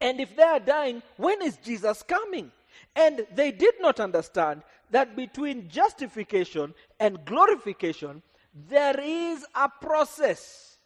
And 0.00 0.20
if 0.20 0.36
they 0.36 0.44
are 0.44 0.60
dying, 0.60 1.02
when 1.16 1.42
is 1.42 1.56
Jesus 1.56 2.04
coming? 2.04 2.52
And 2.94 3.26
they 3.34 3.50
did 3.50 3.74
not 3.80 3.98
understand 3.98 4.62
that 4.90 5.16
between 5.16 5.68
justification 5.68 6.74
and 6.98 7.24
glorification, 7.24 8.22
there 8.68 8.98
is 9.00 9.44
a 9.54 9.68
process 9.68 10.76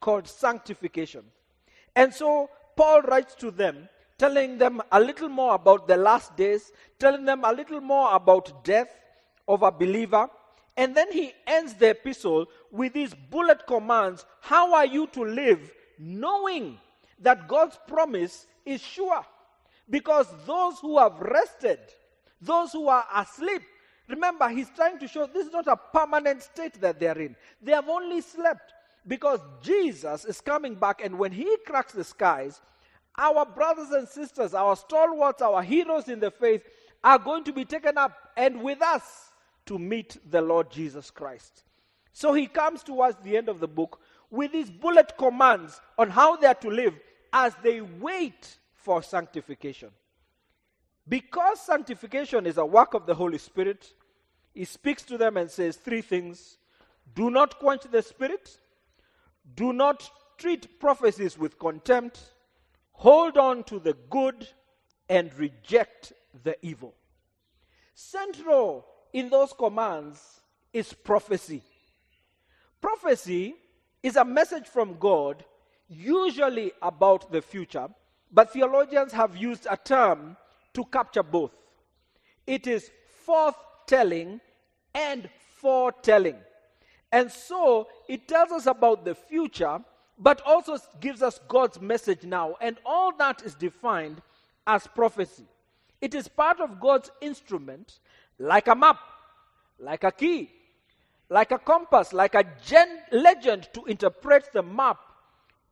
called 0.00 0.28
sanctification. 0.28 1.24
And 1.96 2.12
so 2.12 2.50
Paul 2.76 3.02
writes 3.02 3.34
to 3.36 3.50
them, 3.50 3.88
telling 4.18 4.58
them 4.58 4.82
a 4.92 5.00
little 5.00 5.28
more 5.28 5.54
about 5.54 5.86
the 5.86 5.96
last 5.96 6.36
days, 6.36 6.72
telling 6.98 7.24
them 7.24 7.44
a 7.44 7.52
little 7.52 7.80
more 7.80 8.14
about 8.14 8.64
death 8.64 8.88
of 9.46 9.62
a 9.62 9.70
believer. 9.70 10.28
And 10.76 10.94
then 10.94 11.10
he 11.12 11.32
ends 11.46 11.74
the 11.74 11.90
epistle 11.90 12.46
with 12.70 12.92
these 12.92 13.14
bullet 13.14 13.66
commands 13.66 14.26
How 14.40 14.74
are 14.74 14.86
you 14.86 15.06
to 15.08 15.24
live 15.24 15.72
knowing 15.98 16.78
that 17.20 17.48
God's 17.48 17.78
promise 17.86 18.46
is 18.64 18.80
sure? 18.80 19.24
Because 19.90 20.26
those 20.46 20.78
who 20.80 20.98
have 20.98 21.18
rested, 21.20 21.78
those 22.40 22.72
who 22.72 22.88
are 22.88 23.04
asleep, 23.14 23.62
remember, 24.08 24.48
he's 24.48 24.70
trying 24.70 24.98
to 24.98 25.08
show 25.08 25.26
this 25.26 25.46
is 25.46 25.52
not 25.52 25.66
a 25.66 25.76
permanent 25.76 26.42
state 26.42 26.80
that 26.80 27.00
they're 27.00 27.18
in. 27.18 27.36
They 27.62 27.72
have 27.72 27.88
only 27.88 28.20
slept 28.20 28.72
because 29.06 29.40
Jesus 29.62 30.24
is 30.24 30.40
coming 30.40 30.74
back, 30.74 31.00
and 31.02 31.18
when 31.18 31.32
he 31.32 31.56
cracks 31.66 31.92
the 31.92 32.04
skies, 32.04 32.60
our 33.16 33.44
brothers 33.44 33.90
and 33.90 34.06
sisters, 34.06 34.54
our 34.54 34.76
stalwarts, 34.76 35.42
our 35.42 35.62
heroes 35.62 36.08
in 36.08 36.20
the 36.20 36.30
faith 36.30 36.62
are 37.02 37.18
going 37.18 37.44
to 37.44 37.52
be 37.52 37.64
taken 37.64 37.98
up 37.98 38.12
and 38.36 38.62
with 38.62 38.82
us 38.82 39.32
to 39.66 39.78
meet 39.78 40.18
the 40.30 40.40
Lord 40.40 40.70
Jesus 40.70 41.10
Christ. 41.10 41.64
So 42.12 42.32
he 42.32 42.46
comes 42.46 42.82
towards 42.82 43.16
the 43.22 43.36
end 43.36 43.48
of 43.48 43.60
the 43.60 43.68
book 43.68 44.00
with 44.30 44.52
these 44.52 44.70
bullet 44.70 45.16
commands 45.18 45.80
on 45.96 46.10
how 46.10 46.36
they 46.36 46.46
are 46.46 46.54
to 46.54 46.70
live 46.70 46.94
as 47.32 47.54
they 47.62 47.80
wait 47.80 48.58
for 48.74 49.02
sanctification. 49.02 49.90
Because 51.08 51.60
sanctification 51.60 52.46
is 52.46 52.58
a 52.58 52.66
work 52.66 52.94
of 52.94 53.06
the 53.06 53.14
Holy 53.14 53.38
Spirit, 53.38 53.92
he 54.54 54.64
speaks 54.64 55.02
to 55.02 55.16
them 55.16 55.36
and 55.36 55.50
says 55.50 55.76
three 55.76 56.02
things 56.02 56.58
do 57.14 57.30
not 57.30 57.58
quench 57.58 57.82
the 57.90 58.02
Spirit, 58.02 58.58
do 59.54 59.72
not 59.72 60.10
treat 60.36 60.78
prophecies 60.78 61.38
with 61.38 61.58
contempt, 61.58 62.20
hold 62.92 63.38
on 63.38 63.64
to 63.64 63.78
the 63.78 63.94
good, 64.10 64.46
and 65.08 65.32
reject 65.38 66.12
the 66.44 66.54
evil. 66.64 66.94
Central 67.94 68.84
in 69.12 69.30
those 69.30 69.52
commands 69.52 70.40
is 70.72 70.92
prophecy. 70.92 71.62
Prophecy 72.80 73.54
is 74.02 74.16
a 74.16 74.24
message 74.24 74.66
from 74.66 74.98
God, 74.98 75.44
usually 75.88 76.72
about 76.82 77.32
the 77.32 77.40
future, 77.40 77.88
but 78.30 78.52
theologians 78.52 79.12
have 79.12 79.36
used 79.36 79.66
a 79.70 79.76
term 79.76 80.36
to 80.74 80.84
capture 80.84 81.22
both. 81.22 81.52
It 82.46 82.66
is 82.66 82.90
forthtelling 83.26 84.40
and 84.94 85.28
foretelling. 85.60 86.36
And 87.12 87.30
so 87.30 87.88
it 88.08 88.28
tells 88.28 88.52
us 88.52 88.66
about 88.66 89.04
the 89.04 89.14
future, 89.14 89.80
but 90.18 90.40
also 90.42 90.78
gives 91.00 91.22
us 91.22 91.40
God's 91.48 91.80
message 91.80 92.24
now. 92.24 92.56
And 92.60 92.76
all 92.84 93.16
that 93.16 93.42
is 93.42 93.54
defined 93.54 94.20
as 94.66 94.86
prophecy. 94.86 95.44
It 96.00 96.14
is 96.14 96.28
part 96.28 96.60
of 96.60 96.80
God's 96.80 97.10
instrument, 97.20 97.98
like 98.38 98.68
a 98.68 98.74
map, 98.74 98.98
like 99.80 100.04
a 100.04 100.12
key, 100.12 100.50
like 101.28 101.50
a 101.50 101.58
compass, 101.58 102.12
like 102.12 102.34
a 102.34 102.44
gen- 102.64 103.00
legend 103.10 103.68
to 103.72 103.84
interpret 103.84 104.52
the 104.52 104.62
map 104.62 104.98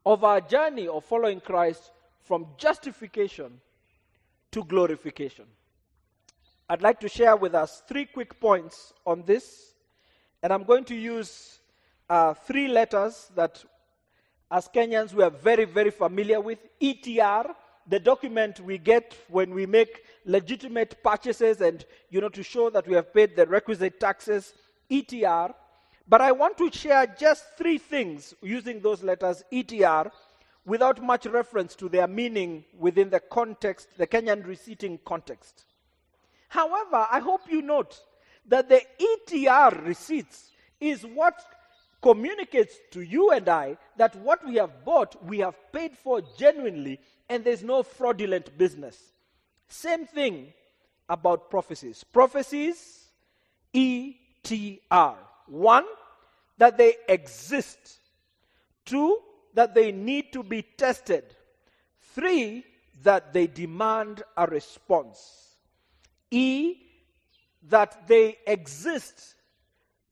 of 0.04 0.24
our 0.24 0.40
journey 0.40 0.88
of 0.88 1.04
following 1.04 1.40
Christ 1.40 1.92
from 2.24 2.46
justification 2.56 3.60
to 4.52 4.64
glorification. 4.64 5.44
I'd 6.68 6.82
like 6.82 6.98
to 7.00 7.08
share 7.08 7.36
with 7.36 7.54
us 7.54 7.82
three 7.88 8.06
quick 8.06 8.40
points 8.40 8.92
on 9.06 9.22
this, 9.24 9.74
and 10.42 10.52
I'm 10.52 10.64
going 10.64 10.84
to 10.86 10.94
use 10.94 11.60
uh, 12.08 12.34
three 12.34 12.68
letters 12.68 13.30
that, 13.36 13.64
as 14.50 14.68
Kenyans, 14.68 15.12
we 15.12 15.22
are 15.22 15.30
very, 15.30 15.64
very 15.64 15.90
familiar 15.90 16.40
with 16.40 16.58
ETR, 16.80 17.54
the 17.88 18.00
document 18.00 18.60
we 18.60 18.78
get 18.78 19.14
when 19.28 19.54
we 19.54 19.64
make 19.64 20.04
legitimate 20.24 21.02
purchases 21.02 21.60
and, 21.60 21.84
you 22.10 22.20
know, 22.20 22.28
to 22.28 22.42
show 22.42 22.68
that 22.70 22.86
we 22.88 22.94
have 22.94 23.14
paid 23.14 23.36
the 23.36 23.46
requisite 23.46 24.00
taxes, 24.00 24.54
ETR. 24.90 25.54
But 26.08 26.20
I 26.20 26.32
want 26.32 26.58
to 26.58 26.70
share 26.72 27.06
just 27.06 27.44
three 27.56 27.78
things 27.78 28.34
using 28.42 28.80
those 28.80 29.02
letters, 29.02 29.44
ETR, 29.52 30.10
without 30.66 31.02
much 31.02 31.24
reference 31.26 31.74
to 31.76 31.88
their 31.88 32.08
meaning 32.08 32.64
within 32.76 33.08
the 33.08 33.20
context, 33.20 33.88
the 33.96 34.06
Kenyan 34.06 34.44
receipting 34.44 34.98
context. 35.06 35.64
However, 36.48 37.06
I 37.10 37.20
hope 37.20 37.42
you 37.48 37.62
note 37.62 37.98
that 38.48 38.68
the 38.68 38.82
ETR 39.00 39.86
receipts 39.86 40.50
is 40.80 41.02
what 41.06 41.40
communicates 42.02 42.74
to 42.90 43.00
you 43.00 43.30
and 43.30 43.48
I 43.48 43.78
that 43.96 44.14
what 44.16 44.46
we 44.46 44.56
have 44.56 44.84
bought, 44.84 45.24
we 45.24 45.38
have 45.38 45.54
paid 45.72 45.96
for 45.96 46.20
genuinely, 46.36 47.00
and 47.28 47.44
there's 47.44 47.62
no 47.62 47.82
fraudulent 47.82 48.56
business. 48.58 49.12
Same 49.68 50.06
thing 50.06 50.52
about 51.08 51.50
prophecies. 51.50 52.04
Prophecies, 52.04 53.06
ETR. 53.74 55.16
One, 55.46 55.84
that 56.58 56.76
they 56.76 56.94
exist. 57.08 57.98
Two, 58.84 59.20
that 59.56 59.74
they 59.74 59.90
need 59.90 60.32
to 60.34 60.42
be 60.42 60.60
tested. 60.60 61.24
Three, 62.14 62.62
that 63.02 63.32
they 63.32 63.46
demand 63.46 64.22
a 64.36 64.46
response. 64.46 65.56
E, 66.30 66.76
that 67.68 68.06
they 68.06 68.36
exist. 68.46 69.34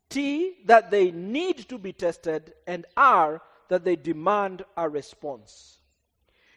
T, 0.08 0.54
that 0.64 0.90
they 0.90 1.10
need 1.10 1.68
to 1.68 1.76
be 1.76 1.92
tested. 1.92 2.54
And 2.66 2.86
R, 2.96 3.42
that 3.68 3.84
they 3.84 3.96
demand 3.96 4.64
a 4.78 4.88
response. 4.88 5.78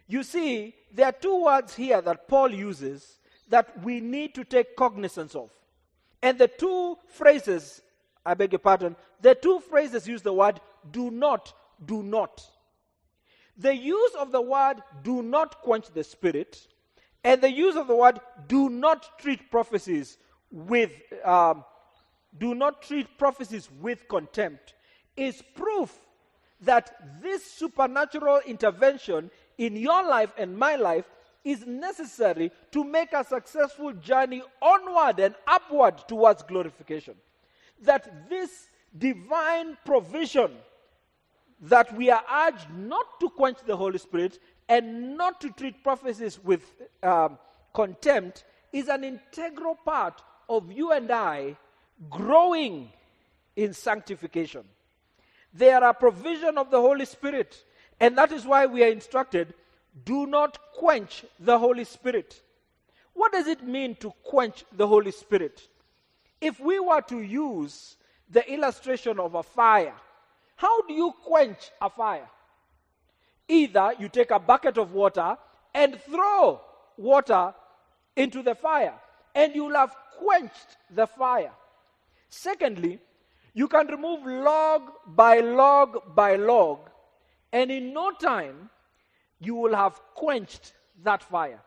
You 0.07 0.23
see, 0.23 0.73
there 0.93 1.07
are 1.07 1.11
two 1.11 1.43
words 1.43 1.75
here 1.75 2.01
that 2.01 2.29
Paul 2.29 2.53
uses 2.53 3.19
that 3.49 3.83
we 3.83 3.99
need 3.99 4.33
to 4.35 4.45
take 4.45 4.77
cognizance 4.77 5.35
of. 5.35 5.49
And 6.21 6.37
the 6.37 6.47
two 6.47 6.97
phrases, 7.09 7.81
I 8.25 8.33
beg 8.33 8.53
your 8.53 8.59
pardon, 8.59 8.95
the 9.19 9.35
two 9.35 9.59
phrases 9.59 10.07
use 10.07 10.21
the 10.21 10.31
word 10.31 10.61
do 10.89 11.11
not, 11.11 11.53
do 11.85 12.01
not. 12.01 12.49
The 13.57 13.75
use 13.75 14.15
of 14.15 14.31
the 14.31 14.41
word 14.41 14.83
do 15.03 15.23
not 15.23 15.61
quench 15.61 15.87
the 15.93 16.03
spirit 16.03 16.67
and 17.23 17.41
the 17.41 17.51
use 17.51 17.75
of 17.75 17.87
the 17.87 17.95
word 17.95 18.19
do 18.47 18.69
not 18.69 19.19
treat 19.19 19.49
prophecies 19.51 20.17
with 20.51 20.91
um, 21.25 21.65
do 22.37 22.53
not 22.53 22.81
treat 22.81 23.17
prophecies 23.17 23.69
with 23.81 24.07
contempt 24.07 24.75
is 25.15 25.41
proof 25.55 25.97
that 26.61 27.21
this 27.21 27.43
supernatural 27.43 28.41
intervention 28.45 29.29
in 29.57 29.75
your 29.75 30.07
life 30.07 30.31
and 30.37 30.57
my 30.57 30.75
life 30.75 31.05
is 31.43 31.65
necessary 31.65 32.51
to 32.71 32.83
make 32.83 33.13
a 33.13 33.23
successful 33.23 33.93
journey 33.93 34.43
onward 34.61 35.19
and 35.19 35.35
upward 35.47 35.97
towards 36.07 36.43
glorification. 36.43 37.15
That 37.81 38.29
this 38.29 38.69
divine 38.97 39.77
provision 39.85 40.51
that 41.61 41.95
we 41.95 42.09
are 42.09 42.23
urged 42.47 42.69
not 42.75 43.19
to 43.19 43.29
quench 43.29 43.57
the 43.65 43.75
Holy 43.75 43.97
Spirit 43.97 44.39
and 44.69 45.17
not 45.17 45.41
to 45.41 45.49
treat 45.51 45.83
prophecies 45.83 46.39
with 46.43 46.61
um, 47.03 47.37
contempt 47.73 48.43
is 48.71 48.87
an 48.87 49.03
integral 49.03 49.75
part 49.75 50.21
of 50.49 50.71
you 50.71 50.91
and 50.91 51.09
I 51.11 51.55
growing 52.09 52.89
in 53.55 53.73
sanctification. 53.73 54.63
They 55.53 55.71
are 55.71 55.83
a 55.83 55.93
provision 55.93 56.57
of 56.57 56.69
the 56.69 56.79
Holy 56.79 57.05
Spirit. 57.05 57.63
And 57.99 58.17
that 58.17 58.31
is 58.31 58.45
why 58.45 58.65
we 58.65 58.83
are 58.83 58.89
instructed 58.89 59.53
do 60.05 60.27
not 60.27 60.59
quench 60.75 61.25
the 61.39 61.57
Holy 61.57 61.83
Spirit. 61.83 62.41
What 63.13 63.31
does 63.31 63.47
it 63.47 63.63
mean 63.63 63.95
to 63.95 64.13
quench 64.23 64.63
the 64.71 64.87
Holy 64.87 65.11
Spirit? 65.11 65.67
If 66.39 66.59
we 66.59 66.79
were 66.79 67.01
to 67.01 67.19
use 67.19 67.95
the 68.29 68.47
illustration 68.51 69.19
of 69.19 69.33
a 69.33 69.41
fire, 69.41 69.95
how 70.57 70.81
do 70.81 70.93
you 70.93 71.13
quench 71.23 71.71
a 71.81 71.89
fire? 71.89 72.27
Either 73.47 73.93
you 73.99 74.09
take 74.09 74.31
a 74.31 74.39
bucket 74.39 74.77
of 74.77 74.91
water 74.91 75.37
and 75.73 76.01
throw 76.01 76.59
water 76.97 77.53
into 78.15 78.41
the 78.41 78.55
fire, 78.55 78.95
and 79.35 79.53
you'll 79.53 79.75
have 79.75 79.95
quenched 80.17 80.77
the 80.89 81.05
fire. 81.05 81.51
Secondly, 82.29 82.99
you 83.53 83.67
can 83.67 83.87
remove 83.87 84.25
log 84.25 84.81
by 85.05 85.39
log 85.39 86.15
by 86.15 86.35
log, 86.35 86.89
and 87.53 87.71
in 87.71 87.93
no 87.93 88.11
time, 88.11 88.71
you 89.39 89.53
will 89.53 89.75
have 89.75 90.01
quenched 90.15 90.73
that 91.03 91.21
fire. 91.21 91.61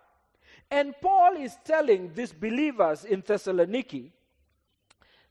And 0.69 0.95
Paul 1.01 1.37
is 1.37 1.57
telling 1.65 2.13
these 2.15 2.33
believers 2.33 3.05
in 3.05 3.23
Thessaloniki 3.23 4.11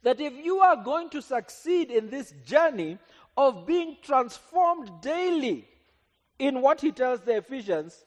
that 0.03 0.19
if 0.21 0.33
you 0.33 0.59
are 0.59 0.77
going 0.77 1.09
to 1.09 1.21
succeed 1.21 1.91
in 1.91 2.09
this 2.09 2.33
journey 2.45 2.97
of 3.39 3.65
being 3.65 3.95
transformed 4.01 4.91
daily 5.01 5.65
in 6.39 6.61
what 6.61 6.81
he 6.81 6.91
tells 6.91 7.21
the 7.21 7.37
Ephesians, 7.37 8.03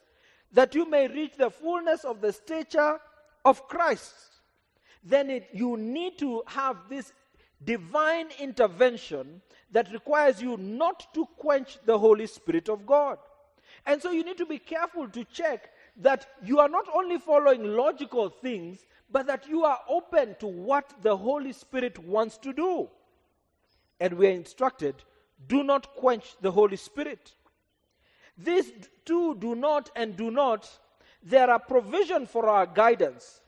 that 0.51 0.75
you 0.75 0.87
may 0.87 1.07
reach 1.07 1.33
the 1.35 1.49
fullness 1.49 2.03
of 2.03 2.21
the 2.21 2.31
stature 2.31 2.99
of 3.43 3.67
Christ, 3.67 4.13
then 5.03 5.31
it, 5.31 5.49
you 5.51 5.75
need 5.75 6.19
to 6.19 6.43
have 6.45 6.77
this 6.87 7.13
divine 7.65 8.27
intervention 8.39 9.41
that 9.71 9.91
requires 9.91 10.39
you 10.39 10.55
not 10.57 11.11
to 11.15 11.25
quench 11.37 11.79
the 11.83 11.97
Holy 11.97 12.27
Spirit 12.27 12.69
of 12.69 12.85
God. 12.85 13.17
And 13.87 13.99
so 13.99 14.11
you 14.11 14.23
need 14.23 14.37
to 14.37 14.45
be 14.45 14.59
careful 14.59 15.09
to 15.09 15.23
check 15.25 15.71
that 15.97 16.27
you 16.45 16.59
are 16.59 16.69
not 16.69 16.85
only 16.93 17.17
following 17.17 17.75
logical 17.75 18.29
things, 18.29 18.85
but 19.11 19.25
that 19.25 19.47
you 19.49 19.63
are 19.63 19.79
open 19.89 20.35
to 20.41 20.45
what 20.45 20.93
the 21.01 21.17
Holy 21.17 21.53
Spirit 21.53 21.97
wants 21.97 22.37
to 22.37 22.53
do. 22.53 22.87
And 23.99 24.13
we 24.13 24.27
are 24.27 24.31
instructed 24.31 25.03
do 25.47 25.63
not 25.63 25.95
quench 25.95 26.35
the 26.41 26.51
Holy 26.51 26.77
Spirit. 26.77 27.33
These 28.37 28.71
two 29.05 29.35
do 29.35 29.55
not 29.55 29.91
and 29.95 30.15
do 30.15 30.31
not, 30.31 30.69
there 31.21 31.49
are 31.49 31.59
provision 31.59 32.25
for 32.25 32.49
our 32.49 32.65
guidance. 32.65 33.41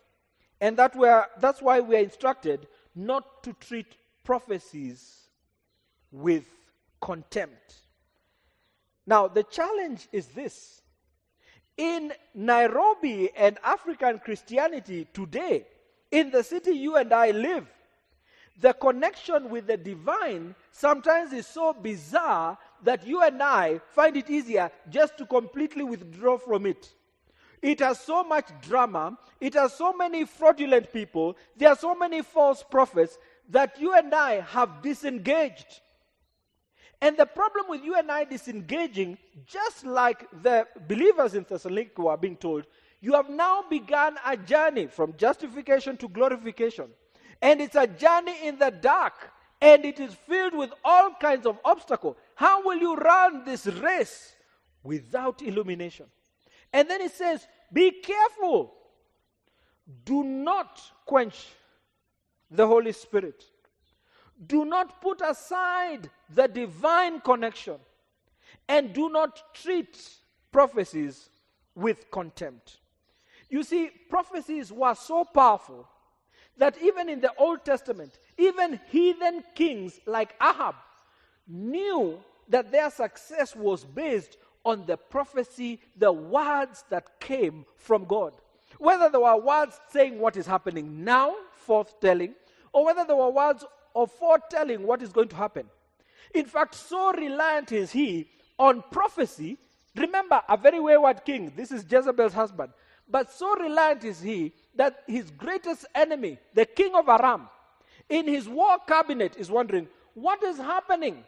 And 0.61 0.77
that 0.77 0.95
we 0.95 1.07
are, 1.07 1.27
that's 1.39 1.61
why 1.61 1.79
we 1.79 1.95
are 1.95 2.03
instructed 2.03 2.67
not 2.95 3.43
to 3.43 3.53
treat 3.53 3.97
prophecies 4.23 5.27
with 6.11 6.45
contempt. 7.01 7.75
Now, 9.05 9.27
the 9.27 9.43
challenge 9.43 10.07
is 10.11 10.27
this. 10.27 10.81
In 11.77 12.13
Nairobi 12.33 13.29
and 13.35 13.57
African 13.63 14.19
Christianity 14.19 15.07
today, 15.13 15.65
in 16.09 16.31
the 16.31 16.43
city 16.43 16.71
you 16.71 16.95
and 16.95 17.13
I 17.13 17.31
live, 17.31 17.67
the 18.59 18.74
connection 18.74 19.50
with 19.50 19.67
the 19.67 19.77
divine 19.77 20.55
sometimes 20.71 21.33
is 21.33 21.45
so 21.45 21.74
bizarre 21.74 22.57
that 22.83 23.05
you 23.05 23.21
and 23.21 23.41
I 23.41 23.79
find 23.91 24.15
it 24.15 24.29
easier 24.29 24.71
just 24.89 25.17
to 25.17 25.25
completely 25.25 25.83
withdraw 25.83 26.38
from 26.38 26.65
it. 26.65 26.93
It 27.62 27.79
has 27.79 28.00
so 28.00 28.24
much 28.24 28.47
drama, 28.62 29.17
it 29.41 29.55
has 29.55 29.74
so 29.74 29.91
many 29.91 30.25
fraudulent 30.25 30.93
people, 30.93 31.35
there 31.57 31.69
are 31.69 31.75
so 31.75 31.95
many 31.95 32.21
false 32.21 32.63
prophets 32.63 33.17
that 33.50 33.79
you 33.79 33.93
and 33.93 34.13
I 34.13 34.41
have 34.41 34.81
disengaged. 34.81 35.81
And 37.01 37.17
the 37.17 37.25
problem 37.25 37.65
with 37.69 37.83
you 37.83 37.95
and 37.95 38.12
I 38.12 38.24
disengaging, 38.24 39.17
just 39.45 39.85
like 39.85 40.27
the 40.41 40.67
believers 40.88 41.33
in 41.33 41.45
Thessalonica 41.47 42.01
were 42.01 42.18
being 42.18 42.37
told, 42.37 42.65
you 43.01 43.13
have 43.13 43.29
now 43.29 43.63
begun 43.70 44.15
a 44.25 44.37
journey 44.37 44.87
from 44.87 45.13
justification 45.18 45.98
to 45.98 46.07
glorification. 46.07 46.87
And 47.46 47.62
it's 47.62 47.75
a 47.75 47.86
journey 47.86 48.48
in 48.48 48.58
the 48.58 48.72
dark. 48.72 49.14
And 49.62 49.86
it 49.86 50.00
is 50.00 50.16
filled 50.16 50.55
with 50.55 50.74
all 50.84 51.12
kinds 51.22 51.46
of 51.46 51.60
obstacles. 51.64 52.16
How 52.34 52.66
will 52.66 52.79
you 52.79 52.96
run 52.96 53.46
this 53.46 53.68
race 53.68 54.34
without 54.84 55.44
illumination? 55.44 56.08
And 56.74 56.90
then 56.90 57.01
it 57.01 57.12
says, 57.12 57.46
Be 57.72 57.92
careful. 57.92 58.74
Do 60.03 60.24
not 60.24 60.81
quench 61.05 61.50
the 62.50 62.66
Holy 62.66 62.92
Spirit. 62.92 63.44
Do 64.48 64.66
not 64.66 65.00
put 65.00 65.22
aside 65.22 66.10
the 66.34 66.48
divine 66.48 67.22
connection. 67.22 67.75
And 68.68 68.92
do 68.92 69.10
not 69.10 69.53
treat 69.53 70.01
prophecies 70.51 71.29
with 71.75 72.10
contempt. 72.10 72.79
You 73.51 73.62
see, 73.62 73.92
prophecies 74.10 74.72
were 74.72 74.96
so 74.96 75.24
powerful 75.24 75.88
that 76.57 76.77
even 76.81 77.09
in 77.09 77.20
the 77.20 77.31
Old 77.37 77.65
Testament, 77.65 78.20
even 78.37 78.79
heathen 78.89 79.44
kings 79.55 80.00
like 80.05 80.35
Ahab 80.41 80.75
knew 81.48 82.20
that 82.50 82.72
their 82.72 82.89
success 82.89 83.55
was 83.55 83.83
based 83.83 84.37
on 84.63 84.85
the 84.85 84.98
prophecy, 84.98 85.79
the 85.98 86.11
words 86.11 86.83
that 86.89 87.20
came 87.20 87.65
from 87.77 88.05
God. 88.05 88.33
Whether 88.79 89.09
there 89.09 89.22
were 89.22 89.37
words 89.37 89.79
saying 89.89 90.20
what 90.20 90.37
is 90.37 90.48
happening 90.48 91.03
now, 91.03 91.35
forthtelling, 91.68 92.33
or 92.74 92.85
whether 92.85 93.05
there 93.05 93.15
were 93.15 93.29
words 93.29 93.63
of 93.96 94.11
foretelling 94.11 94.83
what 94.83 95.01
is 95.01 95.13
going 95.13 95.29
to 95.29 95.35
happen. 95.35 95.68
In 96.33 96.46
fact, 96.46 96.75
so 96.75 97.13
reliant 97.13 97.72
is 97.72 97.91
he 97.91 98.27
on 98.59 98.83
prophecy. 98.91 99.57
Remember, 99.96 100.41
a 100.50 100.57
very 100.57 100.79
wayward 100.79 101.24
king, 101.24 101.53
this 101.55 101.72
is 101.72 101.85
Jezebel's 101.89 102.33
husband, 102.33 102.74
but 103.09 103.31
so 103.31 103.55
reliant 103.55 104.03
is 104.03 104.20
he 104.20 104.51
that 104.75 105.03
his 105.07 105.31
greatest 105.31 105.85
enemy, 105.96 106.38
the 106.53 106.66
king 106.66 106.94
of 106.96 107.07
Aram, 107.07 107.48
in 108.09 108.27
his 108.27 108.48
war 108.48 108.77
cabinet 108.88 109.35
is 109.38 109.50
wondering, 109.50 109.88
what 110.14 110.44
is 110.44 110.57
happening? 110.57 111.24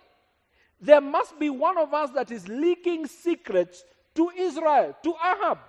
There 0.80 1.02
must 1.02 1.40
be 1.40 1.50
one 1.50 1.78
of 1.78 1.94
us 1.94 2.12
that 2.12 2.32
is 2.32 2.48
leaking 2.48 3.08
secrets 3.08 3.84
to 4.16 4.30
Israel, 4.38 4.96
to 5.04 5.14
Ahab. 5.14 5.60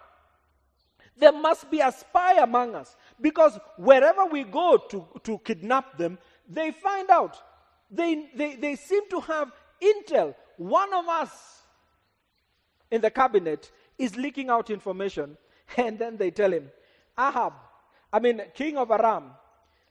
There 1.16 1.32
must 1.32 1.70
be 1.70 1.80
a 1.80 1.90
spy 1.90 2.34
among 2.42 2.74
us 2.74 2.96
because 3.20 3.58
wherever 3.76 4.26
we 4.26 4.44
go 4.44 4.76
to, 4.90 5.06
to 5.24 5.38
kidnap 5.38 5.98
them, 5.98 6.18
they 6.48 6.70
find 6.70 7.10
out. 7.10 7.36
They, 7.90 8.28
they, 8.34 8.56
they 8.56 8.76
seem 8.76 9.08
to 9.10 9.20
have 9.20 9.50
intel. 9.82 10.34
One 10.56 10.92
of 10.92 11.08
us 11.08 11.62
in 12.90 13.00
the 13.00 13.10
cabinet 13.10 13.70
is 13.98 14.16
leaking 14.16 14.48
out 14.48 14.70
information, 14.70 15.36
and 15.76 15.98
then 15.98 16.16
they 16.16 16.30
tell 16.30 16.52
him, 16.52 16.70
Ahab, 17.16 17.54
I 18.12 18.18
mean, 18.20 18.42
king 18.54 18.76
of 18.76 18.90
Aram, 18.90 19.30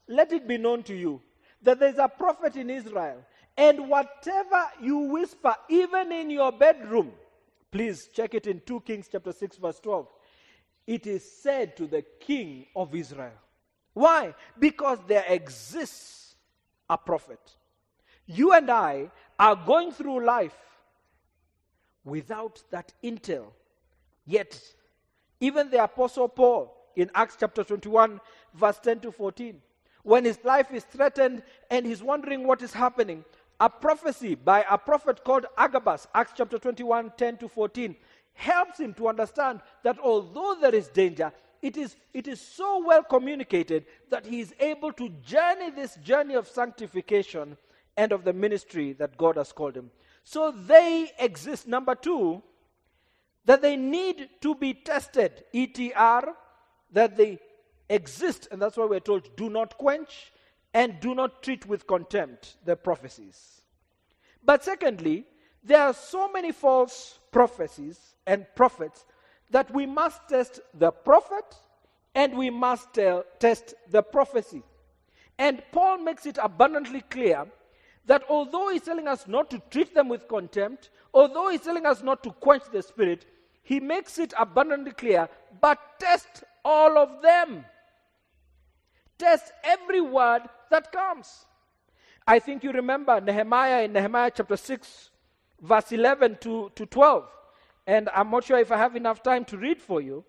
let 0.08 0.32
it 0.32 0.48
be 0.48 0.58
known 0.58 0.84
to 0.84 0.96
you 0.96 1.22
that 1.62 1.80
there's 1.80 1.98
a 1.98 2.08
prophet 2.08 2.56
in 2.56 2.70
Israel, 2.70 3.24
and 3.56 3.90
whatever 3.90 4.66
you 4.82 4.98
whisper, 4.98 5.56
even 5.70 6.12
in 6.12 6.30
your 6.30 6.52
bedroom, 6.52 7.12
please 7.72 8.10
check 8.14 8.34
it 8.34 8.48
in 8.48 8.62
2 8.66 8.82
Kings 8.82 9.08
chapter 9.12 9.32
6, 9.32 9.58
verse 9.58 9.80
12. 9.80 10.08
It 10.86 11.08
is 11.08 11.30
said 11.30 11.76
to 11.78 11.88
the 11.88 12.04
king 12.20 12.68
of 12.76 12.96
Israel. 12.96 13.34
Why? 13.94 14.34
Because 14.58 15.00
there 15.08 15.26
exists 15.28 16.36
a 16.90 16.98
prophet. 16.98 17.40
You 18.28 18.54
and 18.54 18.70
I 18.70 19.10
are 19.40 19.56
going 19.56 19.92
through 19.92 20.24
life 20.24 20.56
without 22.06 22.62
that 22.72 22.94
intel. 23.04 23.48
Yet, 24.26 24.62
even 25.40 25.70
the 25.70 25.84
Apostle 25.84 26.30
Paul 26.30 26.77
in 26.98 27.10
Acts 27.16 27.38
chapter 27.40 27.64
21, 27.64 28.20
verse 28.56 28.80
10 28.84 29.00
to 29.02 29.12
14. 29.12 29.62
When 30.04 30.26
his 30.26 30.40
life 30.44 30.74
is 30.74 30.84
threatened 30.84 31.44
and 31.70 31.86
he's 31.86 32.04
wondering 32.04 32.46
what 32.46 32.62
is 32.62 32.74
happening, 32.74 33.24
a 33.60 33.70
prophecy 33.70 34.36
by 34.36 34.66
a 34.70 34.78
prophet 34.78 35.24
called 35.24 35.46
Agabus, 35.58 36.08
Acts 36.14 36.34
chapter 36.36 36.58
21, 36.58 37.14
10 37.18 37.38
to 37.38 37.48
14, 37.48 37.96
helps 38.34 38.80
him 38.80 38.94
to 38.96 39.08
understand 39.08 39.62
that 39.84 39.98
although 40.00 40.58
there 40.60 40.76
is 40.76 40.90
danger, 40.90 41.32
it 41.62 41.78
is, 41.78 41.96
it 42.14 42.28
is 42.28 42.40
so 42.42 42.84
well 42.86 43.04
communicated 43.04 43.86
that 44.10 44.26
he 44.26 44.40
is 44.40 44.54
able 44.60 44.92
to 44.94 45.10
journey 45.24 45.72
this 45.72 45.96
journey 45.98 46.36
of 46.36 46.48
sanctification 46.48 47.58
and 47.96 48.12
of 48.12 48.24
the 48.24 48.34
ministry 48.34 48.94
that 48.94 49.18
God 49.18 49.38
has 49.38 49.52
called 49.52 49.76
him. 49.76 49.90
So 50.24 50.52
they 50.52 51.12
exist. 51.20 51.68
Number 51.68 51.96
two, 51.96 52.44
that 53.46 53.62
they 53.62 53.76
need 53.76 54.30
to 54.42 54.54
be 54.54 54.74
tested. 54.74 55.44
ETR, 55.54 56.34
that 56.92 57.18
they 57.18 57.40
exist, 57.90 58.48
and 58.52 58.62
that's 58.62 58.78
why 58.78 58.86
we're 58.86 59.00
told 59.00 59.36
do 59.36 59.50
not 59.50 59.78
quench 59.78 60.32
and 60.74 61.00
do 61.00 61.16
not 61.16 61.42
treat 61.44 61.66
with 61.66 61.88
contempt 61.88 62.58
the 62.66 62.76
prophecies. 62.76 63.62
But 64.44 64.64
secondly, 64.64 65.26
there 65.64 65.82
are 65.82 65.94
so 65.94 66.32
many 66.32 66.52
false 66.52 67.20
prophecies 67.32 68.16
and 68.26 68.46
prophets 68.56 69.06
that 69.50 69.74
we 69.74 69.86
must 69.86 70.22
test 70.30 70.60
the 70.74 70.92
prophet 70.92 71.46
and 72.16 72.38
we 72.38 72.50
must 72.50 72.98
uh, 72.98 73.24
test 73.40 73.74
the 73.90 74.02
prophecy. 74.02 74.64
And 75.38 75.62
Paul 75.72 76.00
makes 76.00 76.26
it 76.26 76.38
abundantly 76.42 77.02
clear 77.02 77.46
that 78.06 78.24
although 78.30 78.70
he's 78.70 78.82
telling 78.82 79.08
us 79.08 79.28
not 79.28 79.50
to 79.52 79.62
treat 79.70 79.94
them 79.94 80.10
with 80.10 80.28
contempt, 80.28 80.90
although 81.14 81.50
he's 81.50 81.62
telling 81.62 81.86
us 81.86 82.02
not 82.02 82.24
to 82.24 82.32
quench 82.32 82.64
the 82.72 82.82
spirit, 82.82 83.26
he 83.62 83.80
makes 83.80 84.18
it 84.18 84.34
abundantly 84.38 84.92
clear, 84.92 85.28
but 85.62 85.78
test 86.00 86.44
all 86.68 86.98
of 86.98 87.22
them. 87.22 87.64
Test 89.18 89.52
every 89.64 90.02
word 90.02 90.42
that 90.70 90.92
comes. 90.92 91.46
I 92.28 92.40
think 92.40 92.64
you 92.64 92.72
remember 92.74 93.22
Nehemiah 93.22 93.84
in 93.84 93.94
Nehemiah 93.94 94.32
chapter 94.36 94.58
6, 94.58 95.10
verse 95.62 95.92
11 95.94 96.40
to, 96.42 96.72
to 96.76 96.86
12. 96.86 97.26
And 97.88 98.10
I'm 98.14 98.30
not 98.30 98.44
sure 98.44 98.60
if 98.60 98.72
I 98.72 98.78
have 98.78 98.98
enough 98.98 99.24
time 99.24 99.46
to 99.46 99.58
read 99.58 99.82
for 99.82 100.02
you. 100.02 100.26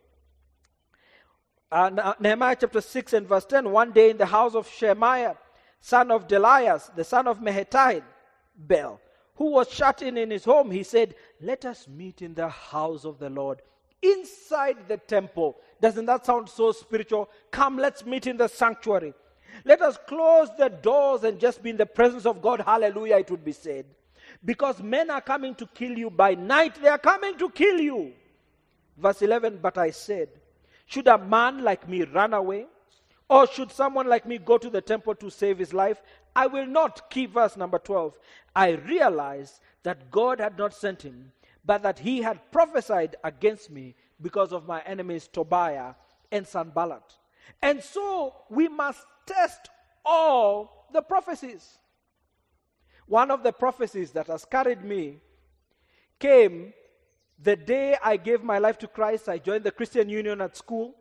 Uh, 1.72 2.14
Nehemiah 2.20 2.56
chapter 2.58 2.80
6 2.80 3.12
and 3.14 3.26
verse 3.26 3.44
10 3.44 3.70
One 3.70 3.90
day 3.90 4.10
in 4.10 4.16
the 4.16 4.26
house 4.26 4.54
of 4.54 4.68
Shemaiah, 4.68 5.36
son 5.80 6.12
of 6.12 6.28
Delias, 6.28 6.94
the 6.94 7.04
son 7.04 7.26
of 7.26 7.40
Mehetai, 7.40 8.02
Bel, 8.56 9.00
who 9.34 9.50
was 9.50 9.68
shut 9.70 10.02
in 10.02 10.16
in 10.16 10.30
his 10.30 10.44
home, 10.44 10.70
he 10.70 10.84
said, 10.84 11.16
Let 11.40 11.64
us 11.64 11.88
meet 11.88 12.22
in 12.22 12.34
the 12.34 12.48
house 12.48 13.04
of 13.04 13.18
the 13.18 13.28
Lord, 13.28 13.60
inside 14.02 14.88
the 14.88 14.96
temple. 14.96 15.56
Doesn't 15.80 16.06
that 16.06 16.26
sound 16.26 16.48
so 16.48 16.72
spiritual? 16.72 17.28
Come, 17.50 17.76
let's 17.76 18.04
meet 18.04 18.26
in 18.26 18.36
the 18.36 18.48
sanctuary. 18.48 19.14
Let 19.64 19.82
us 19.82 19.98
close 20.06 20.48
the 20.56 20.68
doors 20.68 21.24
and 21.24 21.38
just 21.38 21.62
be 21.62 21.70
in 21.70 21.76
the 21.76 21.86
presence 21.86 22.26
of 22.26 22.42
God. 22.42 22.60
Hallelujah, 22.60 23.18
it 23.18 23.30
would 23.30 23.44
be 23.44 23.52
said. 23.52 23.86
Because 24.44 24.82
men 24.82 25.10
are 25.10 25.20
coming 25.20 25.54
to 25.56 25.66
kill 25.66 25.96
you 25.96 26.10
by 26.10 26.34
night, 26.34 26.80
they 26.80 26.88
are 26.88 26.98
coming 26.98 27.36
to 27.38 27.50
kill 27.50 27.80
you. 27.80 28.12
Verse 28.96 29.22
11, 29.22 29.58
but 29.62 29.78
I 29.78 29.90
said, 29.90 30.28
Should 30.86 31.06
a 31.06 31.18
man 31.18 31.62
like 31.62 31.88
me 31.88 32.02
run 32.02 32.34
away? 32.34 32.66
Or 33.28 33.46
should 33.46 33.70
someone 33.70 34.08
like 34.08 34.26
me 34.26 34.38
go 34.38 34.58
to 34.58 34.70
the 34.70 34.80
temple 34.80 35.14
to 35.16 35.30
save 35.30 35.58
his 35.58 35.74
life? 35.74 36.00
I 36.34 36.46
will 36.46 36.66
not. 36.66 37.10
Key 37.10 37.26
verse 37.26 37.56
number 37.56 37.78
12. 37.78 38.16
I 38.56 38.70
realized 38.70 39.60
that 39.82 40.10
God 40.10 40.40
had 40.40 40.56
not 40.58 40.74
sent 40.74 41.02
him, 41.02 41.32
but 41.64 41.82
that 41.82 41.98
he 41.98 42.22
had 42.22 42.50
prophesied 42.50 43.16
against 43.24 43.70
me 43.70 43.94
because 44.20 44.52
of 44.52 44.66
my 44.66 44.80
enemies 44.82 45.28
Tobiah 45.32 45.94
and 46.32 46.46
Sanballat. 46.46 47.02
And 47.62 47.82
so 47.82 48.34
we 48.48 48.68
must 48.68 49.04
test 49.26 49.68
all 50.04 50.88
the 50.92 51.02
prophecies. 51.02 51.78
One 53.06 53.30
of 53.30 53.42
the 53.42 53.52
prophecies 53.52 54.12
that 54.12 54.26
has 54.26 54.44
carried 54.44 54.84
me 54.84 55.18
came 56.18 56.72
the 57.42 57.56
day 57.56 57.96
I 58.02 58.16
gave 58.16 58.42
my 58.42 58.58
life 58.58 58.78
to 58.78 58.88
Christ. 58.88 59.28
I 59.28 59.38
joined 59.38 59.64
the 59.64 59.70
Christian 59.70 60.08
Union 60.08 60.40
at 60.40 60.56
school. 60.56 60.94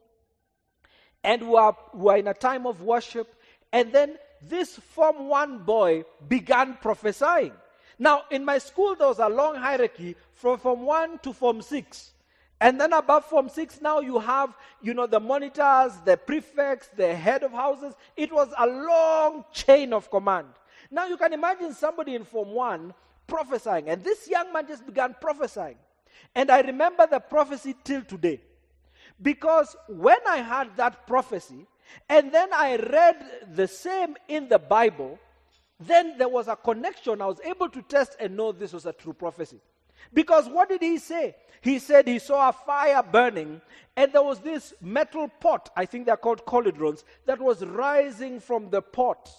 And 1.24 1.42
we 1.42 1.48
were, 1.50 1.74
we 1.94 2.02
were 2.02 2.18
in 2.18 2.28
a 2.28 2.34
time 2.34 2.66
of 2.68 2.82
worship. 2.82 3.34
And 3.74 3.92
then 3.92 4.18
this 4.42 4.78
Form 4.78 5.28
1 5.28 5.60
boy 5.60 6.06
began 6.28 6.78
prophesying. 6.82 7.54
Now, 8.00 8.24
in 8.30 8.46
my 8.46 8.60
school, 8.60 8.96
there 8.96 9.08
was 9.08 9.20
a 9.20 9.30
long 9.30 9.56
hierarchy 9.56 10.16
from 10.34 10.60
Form 10.60 10.82
1 10.84 11.20
to 11.20 11.34
Form 11.34 11.62
6. 11.62 12.12
And 12.60 12.80
then 12.80 12.94
above 12.94 13.26
Form 13.26 13.50
6, 13.50 13.82
now 13.82 14.00
you 14.00 14.20
have, 14.20 14.56
you 14.82 14.94
know, 14.94 15.08
the 15.08 15.20
monitors, 15.20 15.94
the 16.06 16.18
prefects, 16.18 16.90
the 16.96 17.16
head 17.16 17.44
of 17.44 17.52
houses. 17.52 17.94
It 18.16 18.32
was 18.32 18.50
a 18.58 18.68
long 18.68 19.46
chain 19.52 19.94
of 19.94 20.10
command. 20.10 20.48
Now 20.90 21.08
you 21.08 21.18
can 21.18 21.34
imagine 21.34 21.74
somebody 21.74 22.16
in 22.16 22.24
Form 22.24 22.50
1 22.52 22.94
prophesying. 23.28 23.90
And 23.90 24.04
this 24.04 24.28
young 24.28 24.52
man 24.54 24.68
just 24.68 24.86
began 24.86 25.16
prophesying. 25.20 25.78
And 26.34 26.50
I 26.50 26.62
remember 26.62 27.06
the 27.06 27.20
prophecy 27.20 27.76
till 27.84 28.04
today. 28.04 28.42
Because 29.22 29.76
when 29.88 30.20
I 30.28 30.38
had 30.38 30.76
that 30.78 31.08
prophecy, 31.08 31.66
and 32.10 32.32
then 32.32 32.50
I 32.54 32.76
read 32.76 33.18
the 33.56 33.68
same 33.68 34.16
in 34.28 34.50
the 34.50 34.60
Bible, 34.60 35.20
then 35.80 36.18
there 36.18 36.28
was 36.28 36.48
a 36.48 36.56
connection. 36.56 37.22
I 37.22 37.28
was 37.28 37.40
able 37.44 37.70
to 37.70 37.82
test 37.84 38.16
and 38.20 38.36
know 38.36 38.52
this 38.52 38.74
was 38.74 38.86
a 38.86 38.94
true 38.94 39.14
prophecy. 39.14 39.60
Because 40.14 40.48
what 40.48 40.70
did 40.70 40.82
he 40.82 40.98
say? 40.98 41.36
He 41.62 41.80
said 41.80 42.08
he 42.08 42.20
saw 42.20 42.50
a 42.50 42.54
fire 42.54 43.04
burning, 43.04 43.62
and 43.96 44.14
there 44.14 44.24
was 44.24 44.40
this 44.40 44.74
metal 44.80 45.28
pot, 45.28 45.70
I 45.76 45.86
think 45.86 46.06
they're 46.06 46.18
called 46.18 46.46
cauldrons, 46.46 47.04
that 47.26 47.40
was 47.40 47.66
rising 47.66 48.40
from 48.40 48.70
the 48.70 48.82
pot. 48.82 49.30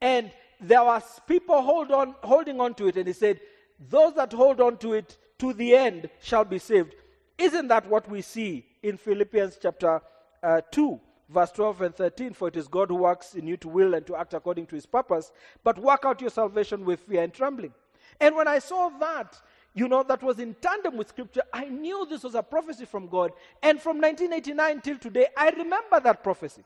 And 0.00 0.30
there 0.60 0.84
was 0.84 1.02
people 1.26 1.60
hold 1.62 1.90
on, 1.90 2.14
holding 2.22 2.60
on 2.60 2.74
to 2.74 2.88
it, 2.88 2.96
and 2.96 3.06
he 3.06 3.12
said, 3.12 3.40
Those 3.88 4.14
that 4.14 4.32
hold 4.32 4.60
on 4.60 4.78
to 4.78 4.94
it 4.94 5.18
to 5.40 5.52
the 5.52 5.74
end 5.74 6.08
shall 6.22 6.44
be 6.44 6.58
saved. 6.58 6.94
Isn't 7.36 7.68
that 7.68 7.88
what 7.88 8.08
we 8.08 8.22
see 8.22 8.64
in 8.82 8.96
Philippians 8.96 9.58
chapter 9.60 10.00
uh, 10.42 10.60
2, 10.70 11.00
verse 11.28 11.50
12 11.52 11.82
and 11.82 11.94
13? 11.94 12.32
For 12.32 12.48
it 12.48 12.56
is 12.56 12.68
God 12.68 12.88
who 12.88 12.96
works 12.96 13.34
in 13.34 13.46
you 13.46 13.56
to 13.58 13.68
will 13.68 13.94
and 13.94 14.06
to 14.06 14.16
act 14.16 14.34
according 14.34 14.66
to 14.66 14.74
his 14.74 14.86
purpose, 14.86 15.32
but 15.62 15.78
work 15.78 16.04
out 16.04 16.20
your 16.20 16.30
salvation 16.30 16.84
with 16.84 17.00
fear 17.00 17.22
and 17.22 17.32
trembling. 17.32 17.72
And 18.20 18.36
when 18.36 18.48
I 18.48 18.58
saw 18.58 18.90
that, 19.00 19.40
you 19.74 19.88
know, 19.88 20.02
that 20.04 20.22
was 20.22 20.38
in 20.38 20.54
tandem 20.54 20.96
with 20.96 21.08
scripture, 21.08 21.42
I 21.52 21.64
knew 21.64 22.06
this 22.08 22.22
was 22.22 22.34
a 22.34 22.42
prophecy 22.42 22.84
from 22.84 23.08
God. 23.08 23.32
And 23.62 23.80
from 23.80 24.00
1989 24.00 24.80
till 24.80 24.98
today, 24.98 25.26
I 25.36 25.50
remember 25.50 26.00
that 26.00 26.22
prophecy. 26.22 26.62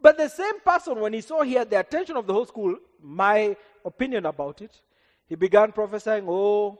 But 0.00 0.18
the 0.18 0.28
same 0.28 0.60
person, 0.60 1.00
when 1.00 1.14
he 1.14 1.22
saw 1.22 1.42
he 1.42 1.54
had 1.54 1.70
the 1.70 1.80
attention 1.80 2.16
of 2.16 2.26
the 2.26 2.34
whole 2.34 2.44
school, 2.44 2.76
my 3.02 3.56
opinion 3.84 4.26
about 4.26 4.60
it, 4.60 4.80
he 5.26 5.34
began 5.34 5.72
prophesying, 5.72 6.26
oh, 6.28 6.78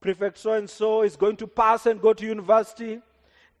prefect 0.00 0.38
so 0.38 0.54
and 0.54 0.68
so 0.68 1.02
is 1.02 1.14
going 1.14 1.36
to 1.36 1.46
pass 1.46 1.84
and 1.84 2.00
go 2.00 2.14
to 2.14 2.24
university. 2.24 3.00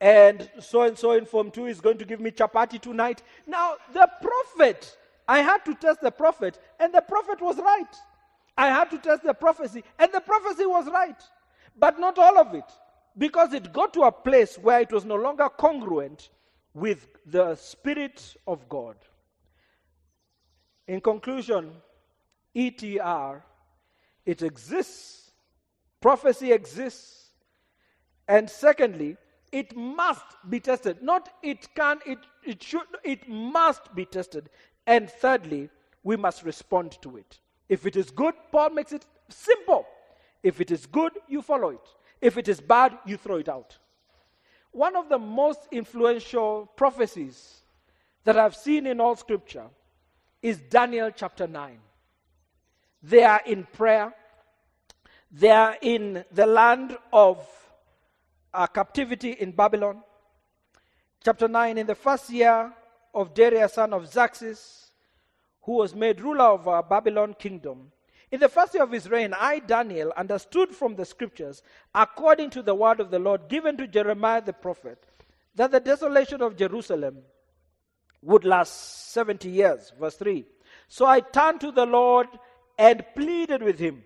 And 0.02 0.50
so 0.58 0.82
and 0.82 0.98
so 0.98 1.12
in 1.12 1.24
Form 1.24 1.52
2 1.52 1.66
is 1.66 1.80
going 1.80 1.96
to 1.98 2.04
give 2.04 2.18
me 2.18 2.32
chapati 2.32 2.80
tonight. 2.80 3.22
Now, 3.46 3.76
the 3.92 4.10
prophet, 4.20 4.98
I 5.28 5.38
had 5.42 5.64
to 5.64 5.76
test 5.76 6.00
the 6.00 6.10
prophet, 6.10 6.58
and 6.80 6.92
the 6.92 7.02
prophet 7.02 7.40
was 7.40 7.56
right. 7.58 7.96
I 8.58 8.66
had 8.66 8.90
to 8.90 8.98
test 8.98 9.22
the 9.22 9.32
prophecy, 9.32 9.84
and 10.00 10.10
the 10.12 10.20
prophecy 10.20 10.66
was 10.66 10.88
right. 10.88 11.22
But 11.78 12.00
not 12.00 12.18
all 12.18 12.36
of 12.36 12.52
it, 12.52 12.64
because 13.16 13.52
it 13.52 13.72
got 13.72 13.94
to 13.94 14.02
a 14.02 14.10
place 14.10 14.56
where 14.56 14.80
it 14.80 14.90
was 14.90 15.04
no 15.04 15.14
longer 15.14 15.48
congruent 15.48 16.30
with 16.74 17.06
the 17.24 17.54
Spirit 17.54 18.36
of 18.48 18.68
God. 18.68 18.96
In 20.88 21.00
conclusion, 21.00 21.70
ETR, 22.56 23.40
it 24.26 24.42
exists, 24.42 25.30
prophecy 26.00 26.50
exists, 26.50 27.28
and 28.26 28.50
secondly, 28.50 29.16
it 29.52 29.76
must 29.76 30.24
be 30.48 30.58
tested. 30.58 31.02
Not 31.02 31.28
it 31.42 31.68
can, 31.74 32.00
it, 32.06 32.18
it 32.44 32.62
should, 32.62 32.86
it 33.04 33.28
must 33.28 33.94
be 33.94 34.06
tested. 34.06 34.48
And 34.86 35.08
thirdly, 35.08 35.68
we 36.02 36.16
must 36.16 36.42
respond 36.42 36.98
to 37.02 37.18
it. 37.18 37.38
If 37.68 37.86
it 37.86 37.94
is 37.94 38.10
good, 38.10 38.34
Paul 38.50 38.70
makes 38.70 38.92
it 38.92 39.06
simple. 39.28 39.86
If 40.42 40.60
it 40.60 40.70
is 40.70 40.86
good, 40.86 41.12
you 41.28 41.42
follow 41.42 41.68
it. 41.68 41.86
If 42.20 42.38
it 42.38 42.48
is 42.48 42.60
bad, 42.60 42.98
you 43.06 43.16
throw 43.16 43.36
it 43.36 43.48
out. 43.48 43.76
One 44.72 44.96
of 44.96 45.10
the 45.10 45.18
most 45.18 45.68
influential 45.70 46.70
prophecies 46.76 47.62
that 48.24 48.38
I've 48.38 48.56
seen 48.56 48.86
in 48.86 49.00
all 49.00 49.16
scripture 49.16 49.66
is 50.40 50.58
Daniel 50.58 51.10
chapter 51.14 51.46
9. 51.46 51.78
They 53.02 53.22
are 53.22 53.42
in 53.44 53.64
prayer, 53.64 54.14
they 55.30 55.50
are 55.50 55.76
in 55.82 56.24
the 56.32 56.46
land 56.46 56.96
of 57.12 57.46
uh, 58.52 58.66
captivity 58.66 59.32
in 59.32 59.52
Babylon. 59.52 60.02
Chapter 61.24 61.48
9 61.48 61.78
In 61.78 61.86
the 61.86 61.94
first 61.94 62.30
year 62.30 62.72
of 63.14 63.34
Darius, 63.34 63.74
son 63.74 63.92
of 63.92 64.08
Xerxes, 64.12 64.90
who 65.62 65.72
was 65.72 65.94
made 65.94 66.20
ruler 66.20 66.44
of 66.44 66.66
uh, 66.66 66.82
Babylon 66.82 67.34
kingdom, 67.38 67.92
in 68.30 68.40
the 68.40 68.48
first 68.48 68.72
year 68.72 68.82
of 68.82 68.90
his 68.90 69.10
reign, 69.10 69.34
I, 69.38 69.58
Daniel, 69.58 70.10
understood 70.16 70.70
from 70.70 70.96
the 70.96 71.04
scriptures, 71.04 71.62
according 71.94 72.48
to 72.50 72.62
the 72.62 72.74
word 72.74 72.98
of 72.98 73.10
the 73.10 73.18
Lord 73.18 73.48
given 73.48 73.76
to 73.76 73.86
Jeremiah 73.86 74.40
the 74.40 74.54
prophet, 74.54 75.04
that 75.54 75.70
the 75.70 75.80
desolation 75.80 76.40
of 76.40 76.56
Jerusalem 76.56 77.18
would 78.22 78.44
last 78.44 79.12
70 79.12 79.50
years. 79.50 79.92
Verse 80.00 80.16
3. 80.16 80.46
So 80.88 81.04
I 81.04 81.20
turned 81.20 81.60
to 81.60 81.72
the 81.72 81.84
Lord 81.84 82.28
and 82.78 83.04
pleaded 83.14 83.62
with 83.62 83.78
him 83.78 84.02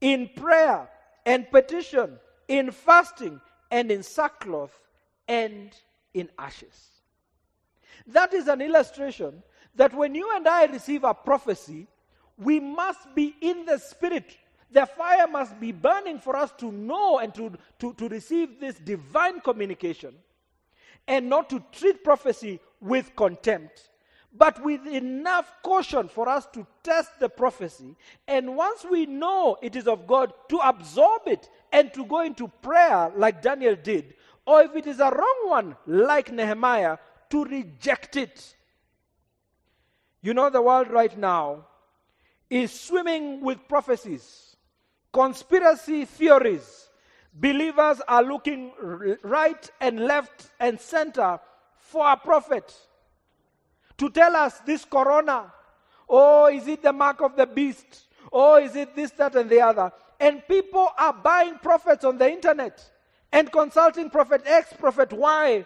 in 0.00 0.30
prayer 0.36 0.88
and 1.26 1.50
petition, 1.50 2.18
in 2.46 2.70
fasting 2.70 3.40
and 3.70 3.90
in 3.90 4.02
sackcloth 4.02 4.72
and 5.28 5.70
in 6.14 6.28
ashes. 6.38 6.88
That 8.06 8.34
is 8.34 8.48
an 8.48 8.60
illustration 8.60 9.42
that 9.76 9.94
when 9.94 10.14
you 10.14 10.34
and 10.34 10.46
I 10.48 10.64
receive 10.64 11.04
a 11.04 11.14
prophecy, 11.14 11.86
we 12.36 12.58
must 12.58 13.14
be 13.14 13.36
in 13.40 13.64
the 13.66 13.78
spirit. 13.78 14.36
The 14.72 14.86
fire 14.86 15.26
must 15.26 15.58
be 15.60 15.72
burning 15.72 16.18
for 16.18 16.36
us 16.36 16.52
to 16.58 16.72
know 16.72 17.18
and 17.18 17.34
to, 17.34 17.52
to, 17.80 17.92
to 17.94 18.08
receive 18.08 18.60
this 18.60 18.76
divine 18.76 19.40
communication 19.40 20.14
and 21.06 21.28
not 21.28 21.50
to 21.50 21.62
treat 21.72 22.04
prophecy 22.04 22.60
with 22.80 23.14
contempt, 23.16 23.90
but 24.32 24.62
with 24.62 24.86
enough 24.86 25.52
caution 25.62 26.08
for 26.08 26.28
us 26.28 26.46
to 26.52 26.66
test 26.82 27.18
the 27.18 27.28
prophecy. 27.28 27.96
And 28.28 28.56
once 28.56 28.86
we 28.88 29.06
know 29.06 29.56
it 29.60 29.76
is 29.76 29.88
of 29.88 30.06
God, 30.06 30.32
to 30.48 30.58
absorb 30.58 31.22
it 31.26 31.48
and 31.72 31.92
to 31.94 32.04
go 32.04 32.20
into 32.20 32.48
prayer 32.48 33.12
like 33.16 33.42
Daniel 33.42 33.76
did. 33.76 34.14
Or 34.46 34.62
if 34.62 34.74
it 34.74 34.86
is 34.86 35.00
a 35.00 35.10
wrong 35.10 35.42
one, 35.44 35.76
like 35.86 36.32
Nehemiah, 36.32 36.98
to 37.30 37.44
reject 37.44 38.16
it. 38.16 38.54
You 40.22 40.34
know, 40.34 40.50
the 40.50 40.62
world 40.62 40.90
right 40.90 41.16
now 41.16 41.66
is 42.48 42.72
swimming 42.72 43.40
with 43.40 43.68
prophecies, 43.68 44.56
conspiracy 45.12 46.04
theories. 46.04 46.88
Believers 47.32 48.00
are 48.08 48.24
looking 48.24 48.72
right 49.22 49.70
and 49.80 50.00
left 50.00 50.50
and 50.58 50.80
center 50.80 51.38
for 51.76 52.10
a 52.10 52.16
prophet 52.16 52.74
to 53.98 54.10
tell 54.10 54.34
us 54.34 54.58
this 54.60 54.84
corona. 54.84 55.52
Oh, 56.08 56.46
is 56.46 56.66
it 56.66 56.82
the 56.82 56.92
mark 56.92 57.20
of 57.20 57.36
the 57.36 57.46
beast? 57.46 58.08
Oh, 58.32 58.56
is 58.56 58.74
it 58.74 58.96
this, 58.96 59.12
that, 59.12 59.36
and 59.36 59.48
the 59.48 59.60
other? 59.60 59.92
And 60.20 60.46
people 60.46 60.88
are 60.98 61.14
buying 61.14 61.58
prophets 61.58 62.04
on 62.04 62.18
the 62.18 62.30
internet 62.30 62.84
and 63.32 63.50
consulting 63.50 64.10
Prophet 64.10 64.42
X, 64.44 64.72
Prophet 64.78 65.12
Y. 65.12 65.64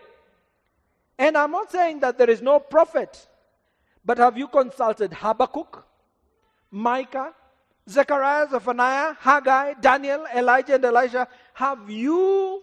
And 1.19 1.37
I'm 1.37 1.51
not 1.51 1.73
saying 1.73 2.01
that 2.01 2.19
there 2.19 2.31
is 2.31 2.40
no 2.40 2.61
prophet, 2.61 3.27
but 4.05 4.19
have 4.19 4.38
you 4.38 4.49
consulted 4.49 5.12
Habakkuk, 5.12 5.85
Micah, 6.71 7.35
Zechariah, 7.88 8.49
Zephaniah, 8.49 9.14
Haggai, 9.19 9.75
Daniel, 9.81 10.27
Elijah, 10.35 10.75
and 10.75 10.85
Elisha? 10.85 11.29
Have 11.55 11.90
you 11.90 12.62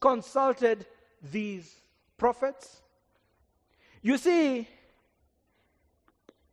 consulted 0.00 0.86
these 1.30 1.74
prophets? 2.16 2.82
You 4.00 4.16
see, 4.16 4.68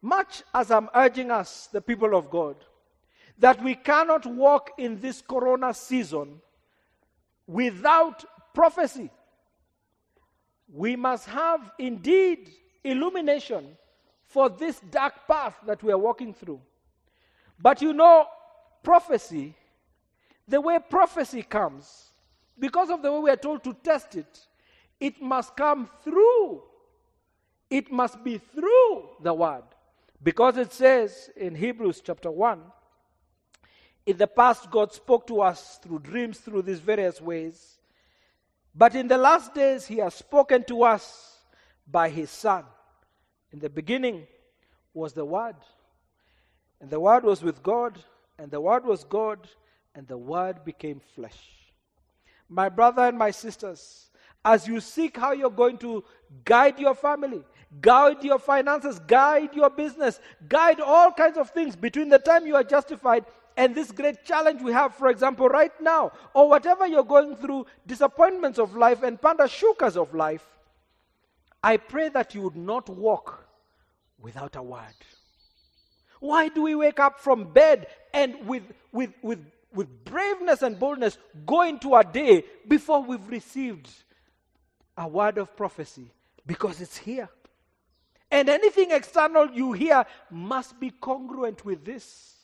much 0.02 0.44
as 0.54 0.72
I'm 0.72 0.90
urging 0.94 1.32
us, 1.32 1.68
the 1.72 1.82
people 1.82 2.16
of 2.16 2.30
God, 2.30 2.56
that 3.40 3.64
we 3.64 3.74
cannot 3.74 4.26
walk 4.26 4.72
in 4.78 5.00
this 5.00 5.22
corona 5.22 5.74
season 5.74 6.42
without 7.48 8.24
prophecy. 8.54 9.10
We 10.72 10.96
must 10.96 11.26
have 11.28 11.72
indeed 11.80 12.52
illumination 12.84 13.78
for 14.26 14.50
this 14.50 14.80
dark 14.92 15.28
path 15.28 15.56
that 15.66 15.82
we 15.82 15.92
are 15.92 15.98
walking 15.98 16.34
through. 16.34 16.62
But 17.60 17.82
you 17.82 17.94
know, 17.94 18.28
prophecy, 18.84 19.56
the 20.48 20.62
way 20.62 20.78
prophecy 20.88 21.42
comes, 21.42 22.12
because 22.58 22.90
of 22.90 23.02
the 23.02 23.12
way 23.12 23.20
we 23.20 23.30
are 23.32 23.38
told 23.38 23.64
to 23.64 23.74
test 23.74 24.16
it, 24.16 24.48
it 25.00 25.22
must 25.22 25.56
come 25.56 25.90
through. 26.04 26.62
It 27.70 27.92
must 27.92 28.24
be 28.24 28.38
through 28.38 29.10
the 29.22 29.34
word. 29.34 29.64
Because 30.22 30.58
it 30.58 30.74
says 30.74 31.30
in 31.38 31.56
Hebrews 31.56 32.02
chapter 32.04 32.30
1 32.30 32.62
in 34.10 34.18
the 34.18 34.26
past, 34.26 34.72
God 34.72 34.92
spoke 34.92 35.28
to 35.28 35.42
us 35.42 35.80
through 35.84 36.00
dreams, 36.00 36.40
through 36.40 36.64
these 36.64 36.80
various 36.80 37.22
ways. 37.22 37.78
But 38.74 38.96
in 38.96 39.08
the 39.08 39.20
last 39.20 39.54
days, 39.54 39.86
He 39.86 39.98
has 39.98 40.16
spoken 40.16 40.64
to 40.64 40.82
us 40.84 41.38
by 41.88 42.10
His 42.10 42.32
Son. 42.32 42.64
In 43.52 43.60
the 43.60 43.70
beginning 43.70 44.26
was 44.96 45.14
the 45.14 45.26
Word. 45.26 45.58
And 46.82 46.90
the 46.90 47.00
Word 47.00 47.24
was 47.24 47.44
with 47.44 47.62
God, 47.62 48.00
and 48.40 48.50
the 48.50 48.60
Word 48.60 48.84
was 48.84 49.04
God, 49.04 49.48
and 49.94 50.08
the 50.08 50.18
Word 50.18 50.66
became 50.66 51.02
flesh. 51.14 51.38
My 52.50 52.68
brother 52.68 53.04
and 53.04 53.18
my 53.18 53.30
sisters, 53.30 54.10
as 54.44 54.68
you 54.68 54.80
seek 54.80 55.18
how 55.18 55.34
you're 55.34 55.52
going 55.52 55.78
to 55.80 56.04
guide 56.46 56.80
your 56.80 56.96
family, 56.96 57.44
guide 57.80 58.24
your 58.24 58.40
finances, 58.40 58.98
guide 59.06 59.54
your 59.54 59.70
business, 59.70 60.20
guide 60.48 60.80
all 60.80 61.12
kinds 61.12 61.38
of 61.38 61.52
things 61.52 61.76
between 61.76 62.10
the 62.10 62.18
time 62.18 62.48
you 62.48 62.56
are 62.56 62.64
justified 62.64 63.26
and 63.60 63.76
this 63.76 63.92
great 63.92 64.24
challenge 64.24 64.62
we 64.62 64.72
have, 64.72 64.96
for 64.96 65.10
example, 65.10 65.50
right 65.50 65.74
now, 65.82 66.14
or 66.34 66.48
whatever 66.48 66.88
you're 66.88 67.04
going 67.04 67.36
through, 67.36 67.66
disappointments 67.86 68.58
of 68.58 68.78
life 68.78 69.04
and 69.04 69.20
pandashukas 69.20 69.98
of 69.98 70.14
life, 70.14 70.48
I 71.62 71.76
pray 71.76 72.08
that 72.08 72.34
you 72.34 72.44
would 72.44 72.56
not 72.56 72.88
walk 72.88 73.46
without 74.18 74.56
a 74.56 74.64
word. 74.64 74.96
Why 76.22 76.48
do 76.48 76.62
we 76.62 76.74
wake 76.74 77.02
up 77.02 77.20
from 77.20 77.52
bed 77.52 77.88
and 78.14 78.48
with, 78.48 78.64
with, 78.94 79.12
with, 79.22 79.46
with 79.74 80.06
braveness 80.06 80.62
and 80.62 80.80
boldness 80.80 81.18
go 81.46 81.64
into 81.64 81.96
a 81.96 82.04
day 82.06 82.46
before 82.66 83.04
we've 83.04 83.28
received 83.28 83.90
a 84.98 85.06
word 85.06 85.38
of 85.38 85.58
prophecy? 85.58 86.14
Because 86.46 86.80
it's 86.80 86.96
here. 86.96 87.28
And 88.32 88.48
anything 88.48 88.92
external 88.92 89.52
you 89.52 89.74
hear 89.74 90.06
must 90.32 90.80
be 90.80 90.92
congruent 90.92 91.66
with 91.66 91.84
this. 91.84 92.39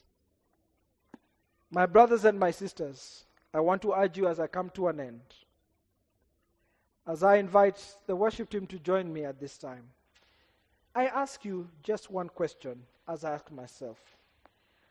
My 1.75 1.85
brothers 1.85 2.23
and 2.23 2.39
my 2.39 2.51
sisters, 2.51 3.25
I 3.53 3.59
want 3.59 3.81
to 3.81 3.91
urge 3.91 4.17
you 4.17 4.29
as 4.29 4.39
I 4.39 4.47
come 4.47 4.69
to 4.75 4.88
an 4.88 5.01
end, 5.01 5.19
as 7.05 7.21
I 7.21 7.35
invite 7.35 7.83
the 8.07 8.15
worship 8.15 8.49
team 8.49 8.65
to 8.67 8.79
join 8.79 9.11
me 9.11 9.25
at 9.25 9.41
this 9.41 9.57
time, 9.57 9.83
I 10.95 11.07
ask 11.07 11.43
you 11.43 11.67
just 11.83 12.09
one 12.09 12.29
question 12.29 12.81
as 13.09 13.25
I 13.25 13.33
ask 13.33 13.51
myself. 13.51 13.97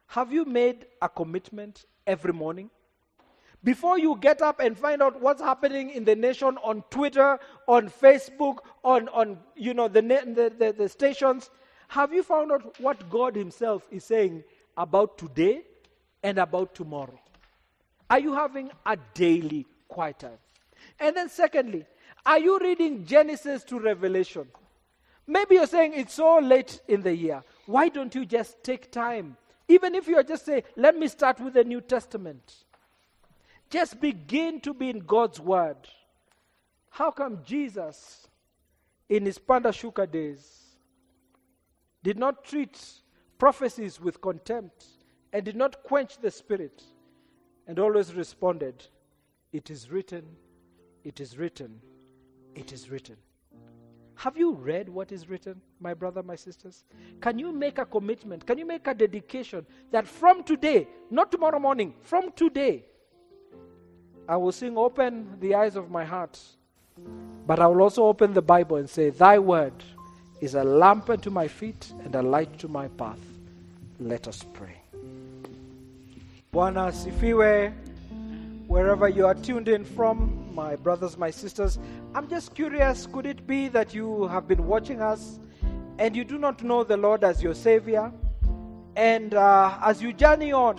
Have 0.08 0.30
you 0.30 0.44
made 0.44 0.84
a 1.00 1.08
commitment 1.08 1.86
every 2.06 2.34
morning? 2.34 2.68
Before 3.64 3.98
you 3.98 4.18
get 4.20 4.42
up 4.42 4.60
and 4.60 4.76
find 4.76 5.00
out 5.00 5.22
what's 5.22 5.40
happening 5.40 5.88
in 5.88 6.04
the 6.04 6.14
nation 6.14 6.58
on 6.62 6.84
Twitter, 6.90 7.38
on 7.66 7.88
Facebook, 7.88 8.58
on, 8.84 9.08
on 9.08 9.38
you 9.56 9.72
know, 9.72 9.88
the, 9.88 10.02
the, 10.02 10.52
the, 10.58 10.74
the 10.76 10.88
stations, 10.90 11.48
have 11.88 12.12
you 12.12 12.22
found 12.22 12.52
out 12.52 12.78
what 12.78 13.08
God 13.08 13.34
Himself 13.34 13.88
is 13.90 14.04
saying 14.04 14.44
about 14.76 15.16
today 15.16 15.62
and 16.24 16.38
about 16.38 16.74
tomorrow? 16.74 17.20
Are 18.10 18.18
you 18.18 18.34
having 18.34 18.70
a 18.84 18.96
daily 19.12 19.66
quiet 19.86 20.18
time? 20.18 20.38
And 20.98 21.14
then, 21.14 21.28
secondly, 21.28 21.86
are 22.26 22.38
you 22.38 22.58
reading 22.58 23.04
Genesis 23.04 23.62
to 23.64 23.78
Revelation? 23.78 24.48
Maybe 25.26 25.56
you're 25.56 25.66
saying 25.66 25.92
it's 25.94 26.14
so 26.14 26.38
late 26.38 26.80
in 26.88 27.02
the 27.02 27.14
year. 27.14 27.44
Why 27.66 27.88
don't 27.88 28.14
you 28.14 28.24
just 28.24 28.62
take 28.64 28.90
time? 28.90 29.36
Even 29.68 29.94
if 29.94 30.08
you're 30.08 30.22
just 30.22 30.46
saying, 30.46 30.62
let 30.76 30.98
me 30.98 31.08
start 31.08 31.40
with 31.40 31.54
the 31.54 31.64
New 31.64 31.80
Testament. 31.80 32.64
Just 33.70 34.00
begin 34.00 34.60
to 34.60 34.74
be 34.74 34.90
in 34.90 35.00
God's 35.00 35.40
Word. 35.40 35.76
How 36.90 37.10
come 37.10 37.40
Jesus, 37.44 38.28
in 39.08 39.24
his 39.26 39.38
Pandashuka 39.38 40.10
days, 40.10 40.76
did 42.02 42.18
not 42.18 42.44
treat 42.44 42.78
prophecies 43.38 44.00
with 44.00 44.20
contempt 44.20 44.84
and 45.34 45.44
did 45.44 45.56
not 45.56 45.82
quench 45.82 46.16
the 46.18 46.30
Spirit 46.30 46.84
and 47.66 47.78
always 47.80 48.14
responded, 48.14 48.86
It 49.52 49.68
is 49.68 49.90
written, 49.90 50.24
it 51.02 51.20
is 51.20 51.36
written, 51.36 51.80
it 52.54 52.72
is 52.72 52.88
written. 52.88 53.16
Have 54.14 54.36
you 54.38 54.52
read 54.52 54.88
what 54.88 55.10
is 55.10 55.28
written, 55.28 55.60
my 55.80 55.92
brother, 55.92 56.22
my 56.22 56.36
sisters? 56.36 56.84
Can 57.20 57.36
you 57.36 57.50
make 57.50 57.78
a 57.78 57.84
commitment? 57.84 58.46
Can 58.46 58.58
you 58.58 58.64
make 58.64 58.86
a 58.86 58.94
dedication 58.94 59.66
that 59.90 60.06
from 60.06 60.44
today, 60.44 60.86
not 61.10 61.32
tomorrow 61.32 61.58
morning, 61.58 61.94
from 62.02 62.30
today, 62.36 62.84
I 64.28 64.36
will 64.36 64.52
sing, 64.52 64.78
Open 64.78 65.36
the 65.40 65.56
eyes 65.56 65.74
of 65.74 65.90
my 65.90 66.04
heart, 66.04 66.40
but 67.44 67.58
I 67.58 67.66
will 67.66 67.82
also 67.82 68.04
open 68.04 68.34
the 68.34 68.40
Bible 68.40 68.76
and 68.76 68.88
say, 68.88 69.10
Thy 69.10 69.40
word 69.40 69.74
is 70.40 70.54
a 70.54 70.62
lamp 70.62 71.10
unto 71.10 71.28
my 71.28 71.48
feet 71.48 71.92
and 72.04 72.14
a 72.14 72.22
light 72.22 72.56
to 72.60 72.68
my 72.68 72.86
path. 72.86 73.18
Let 73.98 74.28
us 74.28 74.44
pray. 74.52 74.83
Bwana 76.54 76.86
asifiwe. 76.86 77.72
Wherever 78.68 79.08
you 79.08 79.26
are 79.26 79.34
tuned 79.34 79.66
in 79.66 79.84
from, 79.84 80.54
my 80.54 80.76
brothers, 80.76 81.18
my 81.18 81.28
sisters, 81.28 81.80
I'm 82.14 82.28
just 82.28 82.54
curious 82.54 83.06
could 83.06 83.26
it 83.26 83.44
be 83.44 83.66
that 83.70 83.92
you 83.92 84.28
have 84.28 84.46
been 84.46 84.64
watching 84.64 85.02
us 85.02 85.40
and 85.98 86.14
you 86.14 86.24
do 86.24 86.38
not 86.38 86.62
know 86.62 86.84
the 86.84 86.96
Lord 86.96 87.24
as 87.24 87.42
your 87.42 87.54
Savior? 87.54 88.12
And 88.94 89.34
uh, 89.34 89.76
as 89.82 90.00
you 90.00 90.12
journey 90.12 90.52
on, 90.52 90.78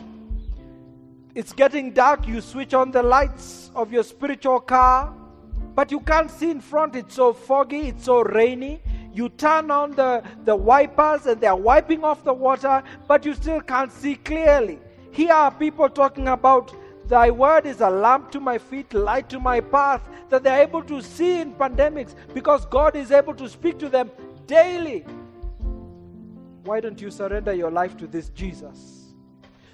it's 1.35 1.51
getting 1.51 1.91
dark, 1.91 2.25
you 2.25 2.39
switch 2.39 2.73
on 2.73 2.91
the 2.91 3.03
lights 3.03 3.69
of 3.75 3.91
your 3.91 4.03
spiritual 4.03 4.61
car, 4.61 5.13
but 5.75 5.91
you 5.91 5.99
can't 5.99 6.31
see 6.31 6.51
in 6.51 6.61
front, 6.61 6.95
it's 6.95 7.15
so 7.15 7.33
foggy, 7.33 7.89
it's 7.89 8.05
so 8.05 8.23
rainy. 8.23 8.81
You 9.13 9.27
turn 9.27 9.69
on 9.71 9.91
the, 9.91 10.23
the 10.45 10.55
wipers 10.55 11.25
and 11.25 11.41
they're 11.41 11.53
wiping 11.53 12.05
off 12.05 12.23
the 12.23 12.33
water, 12.33 12.81
but 13.09 13.25
you 13.25 13.33
still 13.33 13.59
can't 13.59 13.91
see 13.91 14.15
clearly. 14.15 14.79
Here 15.15 15.33
are 15.33 15.49
people 15.49 15.87
talking 15.87 16.27
about 16.27 16.75
Thy 17.07 17.29
word 17.29 17.67
is 17.67 17.81
a 17.81 17.89
lamp 17.89 18.31
to 18.31 18.39
my 18.39 18.57
feet, 18.57 18.93
light 18.93 19.29
to 19.29 19.39
my 19.39 19.59
path, 19.59 20.01
that 20.29 20.43
they're 20.43 20.61
able 20.61 20.81
to 20.83 21.01
see 21.01 21.39
in 21.39 21.53
pandemics 21.53 22.15
because 22.33 22.65
God 22.65 22.95
is 22.95 23.11
able 23.11 23.35
to 23.35 23.47
speak 23.47 23.77
to 23.79 23.89
them 23.89 24.09
daily. 24.47 25.05
Why 26.63 26.79
don't 26.79 26.99
you 26.99 27.11
surrender 27.11 27.53
your 27.53 27.69
life 27.69 27.95
to 27.97 28.07
this 28.07 28.29
Jesus? 28.29 29.13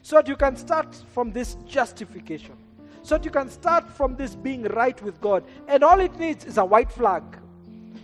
So 0.02 0.18
that 0.18 0.28
you 0.28 0.36
can 0.36 0.58
start 0.58 0.94
from 1.14 1.32
this 1.32 1.56
justification. 1.66 2.58
So 3.02 3.18
that 3.18 3.24
you 3.24 3.32
can 3.32 3.50
start 3.50 3.90
from 3.90 4.18
this 4.18 4.36
being 4.36 4.64
right 4.64 5.02
with 5.02 5.22
God. 5.22 5.46
And 5.70 5.86
all 5.86 6.02
it 6.02 6.20
needs 6.20 6.44
is 6.44 6.58
a 6.58 6.66
white 6.66 6.92
flag, 6.92 7.24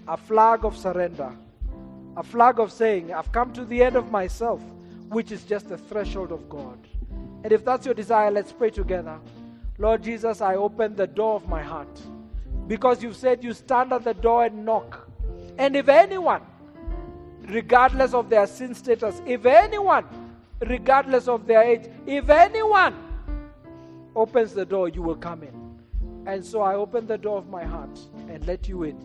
a 0.08 0.16
flag 0.16 0.64
of 0.64 0.78
surrender, 0.78 1.36
a 2.16 2.24
flag 2.24 2.60
of 2.60 2.72
saying, 2.72 3.14
I've 3.14 3.32
come 3.34 3.52
to 3.54 3.66
the 3.66 3.84
end 3.84 3.98
of 3.98 4.10
myself, 4.10 4.62
which 5.10 5.34
is 5.34 5.44
just 5.44 5.68
the 5.68 5.78
threshold 5.78 6.32
of 6.32 6.48
God. 6.48 6.80
And 7.44 7.52
if 7.52 7.64
that's 7.64 7.86
your 7.86 7.96
desire, 7.96 8.32
let's 8.32 8.52
pray 8.52 8.70
together. 8.70 9.20
Lord 9.78 10.04
Jesus, 10.04 10.42
I 10.42 10.56
open 10.56 10.96
the 10.96 11.08
door 11.08 11.36
of 11.36 11.48
my 11.48 11.62
heart 11.62 12.02
because 12.68 13.04
you've 13.04 13.16
said 13.16 13.44
you 13.44 13.54
stand 13.54 13.94
at 13.94 14.04
the 14.04 14.14
door 14.14 14.46
and 14.46 14.66
knock. 14.66 15.08
And 15.58 15.76
if 15.76 15.88
anyone, 15.88 16.42
regardless 17.44 18.14
of 18.14 18.30
their 18.30 18.48
sin 18.48 18.74
status, 18.74 19.22
if 19.26 19.46
anyone 19.46 20.06
regardless 20.66 21.28
of 21.28 21.46
their 21.48 21.64
age. 21.64 21.90
If 22.06 22.30
anyone 22.30 22.96
opens 24.16 24.54
the 24.54 24.66
door, 24.66 24.90
you 24.90 25.02
will 25.02 25.16
come 25.16 25.44
in. 25.44 25.80
And 26.26 26.44
so 26.44 26.62
I 26.62 26.76
open 26.76 27.08
the 27.08 27.18
door 27.18 27.38
of 27.38 27.50
my 27.50 27.64
heart 27.64 28.00
and 28.30 28.46
let 28.46 28.68
you 28.68 28.84
in. 28.84 28.98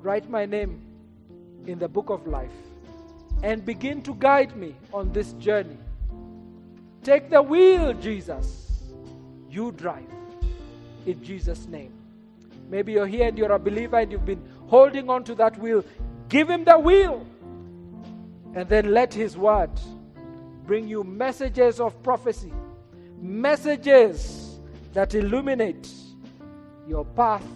Write 0.00 0.30
my 0.30 0.46
name 0.46 0.82
in 1.66 1.78
the 1.78 1.88
book 1.88 2.10
of 2.10 2.26
life 2.26 2.52
and 3.42 3.64
begin 3.64 4.02
to 4.02 4.14
guide 4.14 4.56
me 4.56 4.76
on 4.92 5.12
this 5.12 5.32
journey. 5.34 5.76
Take 7.06 7.30
the 7.30 7.40
wheel, 7.40 7.92
Jesus. 7.92 8.82
You 9.48 9.70
drive. 9.70 10.10
In 11.06 11.22
Jesus' 11.22 11.68
name. 11.68 11.92
Maybe 12.68 12.94
you're 12.94 13.06
here 13.06 13.28
and 13.28 13.38
you're 13.38 13.52
a 13.52 13.60
believer 13.60 13.96
and 13.98 14.10
you've 14.10 14.24
been 14.24 14.44
holding 14.66 15.08
on 15.08 15.22
to 15.22 15.36
that 15.36 15.56
wheel. 15.56 15.84
Give 16.28 16.50
him 16.50 16.64
the 16.64 16.76
wheel. 16.76 17.24
And 18.56 18.68
then 18.68 18.92
let 18.92 19.14
his 19.14 19.36
word 19.36 19.70
bring 20.64 20.88
you 20.88 21.04
messages 21.04 21.78
of 21.78 22.02
prophecy, 22.02 22.52
messages 23.20 24.58
that 24.92 25.14
illuminate 25.14 25.88
your 26.88 27.04
path 27.04 27.46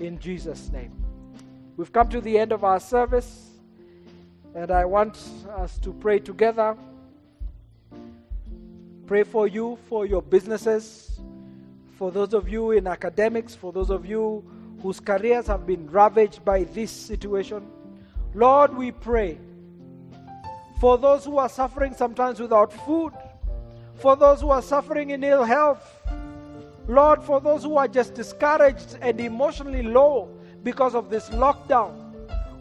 in 0.00 0.18
Jesus' 0.18 0.70
name. 0.72 0.92
We've 1.76 1.92
come 1.92 2.08
to 2.08 2.22
the 2.22 2.38
end 2.38 2.50
of 2.50 2.64
our 2.64 2.80
service, 2.80 3.51
and 4.54 4.70
I 4.70 4.84
want 4.84 5.18
us 5.56 5.78
to 5.78 5.92
pray 5.94 6.18
together. 6.18 6.76
Pray 9.06 9.24
for 9.24 9.46
you, 9.46 9.78
for 9.88 10.06
your 10.06 10.22
businesses, 10.22 11.20
for 11.96 12.10
those 12.10 12.34
of 12.34 12.48
you 12.48 12.72
in 12.72 12.86
academics, 12.86 13.54
for 13.54 13.72
those 13.72 13.90
of 13.90 14.06
you 14.06 14.44
whose 14.82 15.00
careers 15.00 15.46
have 15.46 15.66
been 15.66 15.90
ravaged 15.90 16.44
by 16.44 16.64
this 16.64 16.90
situation. 16.90 17.66
Lord, 18.34 18.76
we 18.76 18.90
pray 18.90 19.38
for 20.80 20.98
those 20.98 21.24
who 21.24 21.38
are 21.38 21.48
suffering 21.48 21.94
sometimes 21.94 22.40
without 22.40 22.72
food, 22.72 23.12
for 23.94 24.16
those 24.16 24.40
who 24.40 24.50
are 24.50 24.62
suffering 24.62 25.10
in 25.10 25.22
ill 25.22 25.44
health. 25.44 25.88
Lord, 26.88 27.22
for 27.22 27.40
those 27.40 27.62
who 27.62 27.76
are 27.76 27.86
just 27.86 28.14
discouraged 28.14 28.98
and 29.00 29.20
emotionally 29.20 29.82
low 29.82 30.28
because 30.64 30.94
of 30.94 31.10
this 31.10 31.28
lockdown. 31.30 32.01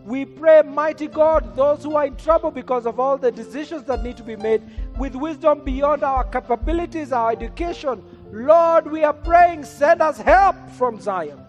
We 0.06 0.26
pray, 0.26 0.64
mighty 0.64 1.08
God, 1.08 1.56
those 1.56 1.84
who 1.84 1.96
are 1.96 2.06
in 2.06 2.16
trouble 2.16 2.52
because 2.52 2.86
of 2.86 3.00
all 3.00 3.18
the 3.18 3.32
decisions 3.32 3.84
that 3.86 4.04
need 4.04 4.18
to 4.18 4.24
be 4.24 4.36
made 4.36 4.62
with 4.98 5.16
wisdom 5.16 5.64
beyond 5.64 6.04
our 6.04 6.24
capabilities, 6.24 7.12
our 7.12 7.32
education. 7.32 8.04
Lord, 8.32 8.88
we 8.90 9.04
are 9.04 9.14
praying, 9.14 9.64
send 9.66 10.02
us 10.02 10.18
help 10.18 10.56
from 10.72 11.00
Zion. 11.00 11.40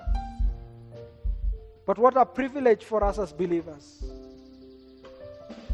But 1.87 1.99
what 1.99 2.17
a 2.17 2.27
privilege 2.27 2.85
for 2.85 3.03
us 3.03 3.19
as 3.19 3.33
believers 3.33 4.05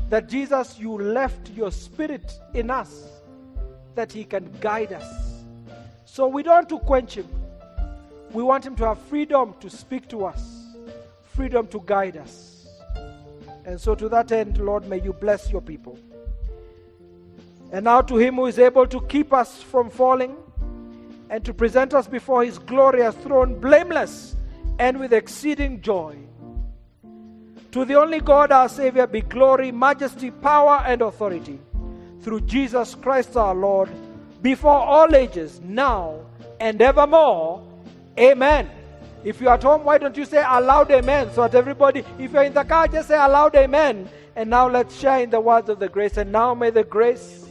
that 0.08 0.28
Jesus, 0.28 0.78
you 0.78 0.96
left 0.96 1.50
your 1.50 1.70
spirit 1.70 2.32
in 2.54 2.70
us 2.70 3.08
that 3.94 4.10
he 4.10 4.24
can 4.24 4.50
guide 4.60 4.92
us. 4.92 5.44
So 6.06 6.26
we 6.26 6.42
don't 6.42 6.54
want 6.54 6.68
to 6.70 6.78
quench 6.78 7.14
him. 7.14 7.28
We 8.32 8.42
want 8.42 8.64
him 8.64 8.74
to 8.76 8.86
have 8.86 8.98
freedom 8.98 9.54
to 9.60 9.68
speak 9.68 10.08
to 10.08 10.24
us, 10.24 10.74
freedom 11.34 11.66
to 11.68 11.82
guide 11.84 12.16
us. 12.16 12.47
And 13.68 13.78
so, 13.78 13.94
to 13.96 14.08
that 14.08 14.32
end, 14.32 14.56
Lord, 14.56 14.88
may 14.88 14.98
you 14.98 15.12
bless 15.12 15.50
your 15.50 15.60
people. 15.60 15.98
And 17.70 17.84
now, 17.84 18.00
to 18.00 18.16
him 18.16 18.36
who 18.36 18.46
is 18.46 18.58
able 18.58 18.86
to 18.86 18.98
keep 19.02 19.30
us 19.30 19.62
from 19.62 19.90
falling 19.90 20.38
and 21.28 21.44
to 21.44 21.52
present 21.52 21.92
us 21.92 22.06
before 22.08 22.44
his 22.44 22.58
glorious 22.58 23.14
throne 23.16 23.60
blameless 23.60 24.36
and 24.78 24.98
with 24.98 25.12
exceeding 25.12 25.82
joy. 25.82 26.16
To 27.72 27.84
the 27.84 27.96
only 27.96 28.20
God, 28.20 28.52
our 28.52 28.70
Savior, 28.70 29.06
be 29.06 29.20
glory, 29.20 29.70
majesty, 29.70 30.30
power, 30.30 30.82
and 30.86 31.02
authority 31.02 31.60
through 32.22 32.40
Jesus 32.40 32.94
Christ 32.94 33.36
our 33.36 33.54
Lord, 33.54 33.90
before 34.40 34.80
all 34.80 35.14
ages, 35.14 35.60
now 35.62 36.20
and 36.58 36.80
evermore. 36.80 37.62
Amen. 38.18 38.77
If 39.24 39.40
you're 39.40 39.52
at 39.52 39.62
home, 39.62 39.84
why 39.84 39.98
don't 39.98 40.16
you 40.16 40.24
say 40.24 40.44
aloud 40.46 40.90
amen? 40.90 41.32
So 41.32 41.42
that 41.42 41.54
everybody, 41.54 42.04
if 42.18 42.32
you're 42.32 42.44
in 42.44 42.54
the 42.54 42.64
car, 42.64 42.88
just 42.88 43.08
say 43.08 43.16
aloud 43.16 43.54
amen. 43.56 44.08
And 44.36 44.50
now 44.50 44.68
let's 44.68 44.96
share 44.96 45.20
in 45.20 45.30
the 45.30 45.40
words 45.40 45.68
of 45.68 45.78
the 45.80 45.88
grace. 45.88 46.16
And 46.16 46.30
now 46.30 46.54
may 46.54 46.70
the 46.70 46.84
grace 46.84 47.46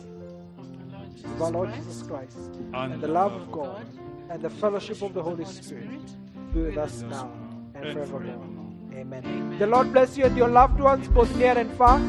of 1.25 1.41
our 1.41 1.51
Lord 1.51 1.73
Jesus 1.73 2.03
Christ 2.03 2.37
and 2.73 3.01
the 3.01 3.07
love 3.07 3.33
of 3.33 3.51
God 3.51 3.85
and 4.29 4.41
the 4.41 4.49
fellowship 4.49 5.01
of 5.01 5.13
the 5.13 5.21
Holy 5.21 5.45
Spirit 5.45 5.89
be 6.53 6.61
with 6.61 6.77
us 6.77 7.01
now 7.01 7.31
and 7.75 7.93
forevermore. 7.93 8.45
Amen. 8.93 9.57
The 9.59 9.67
Lord 9.67 9.91
bless 9.91 10.17
you 10.17 10.25
and 10.25 10.35
your 10.35 10.47
loved 10.47 10.79
ones, 10.79 11.07
both 11.09 11.35
near 11.35 11.57
and 11.57 11.71
far. 11.73 11.99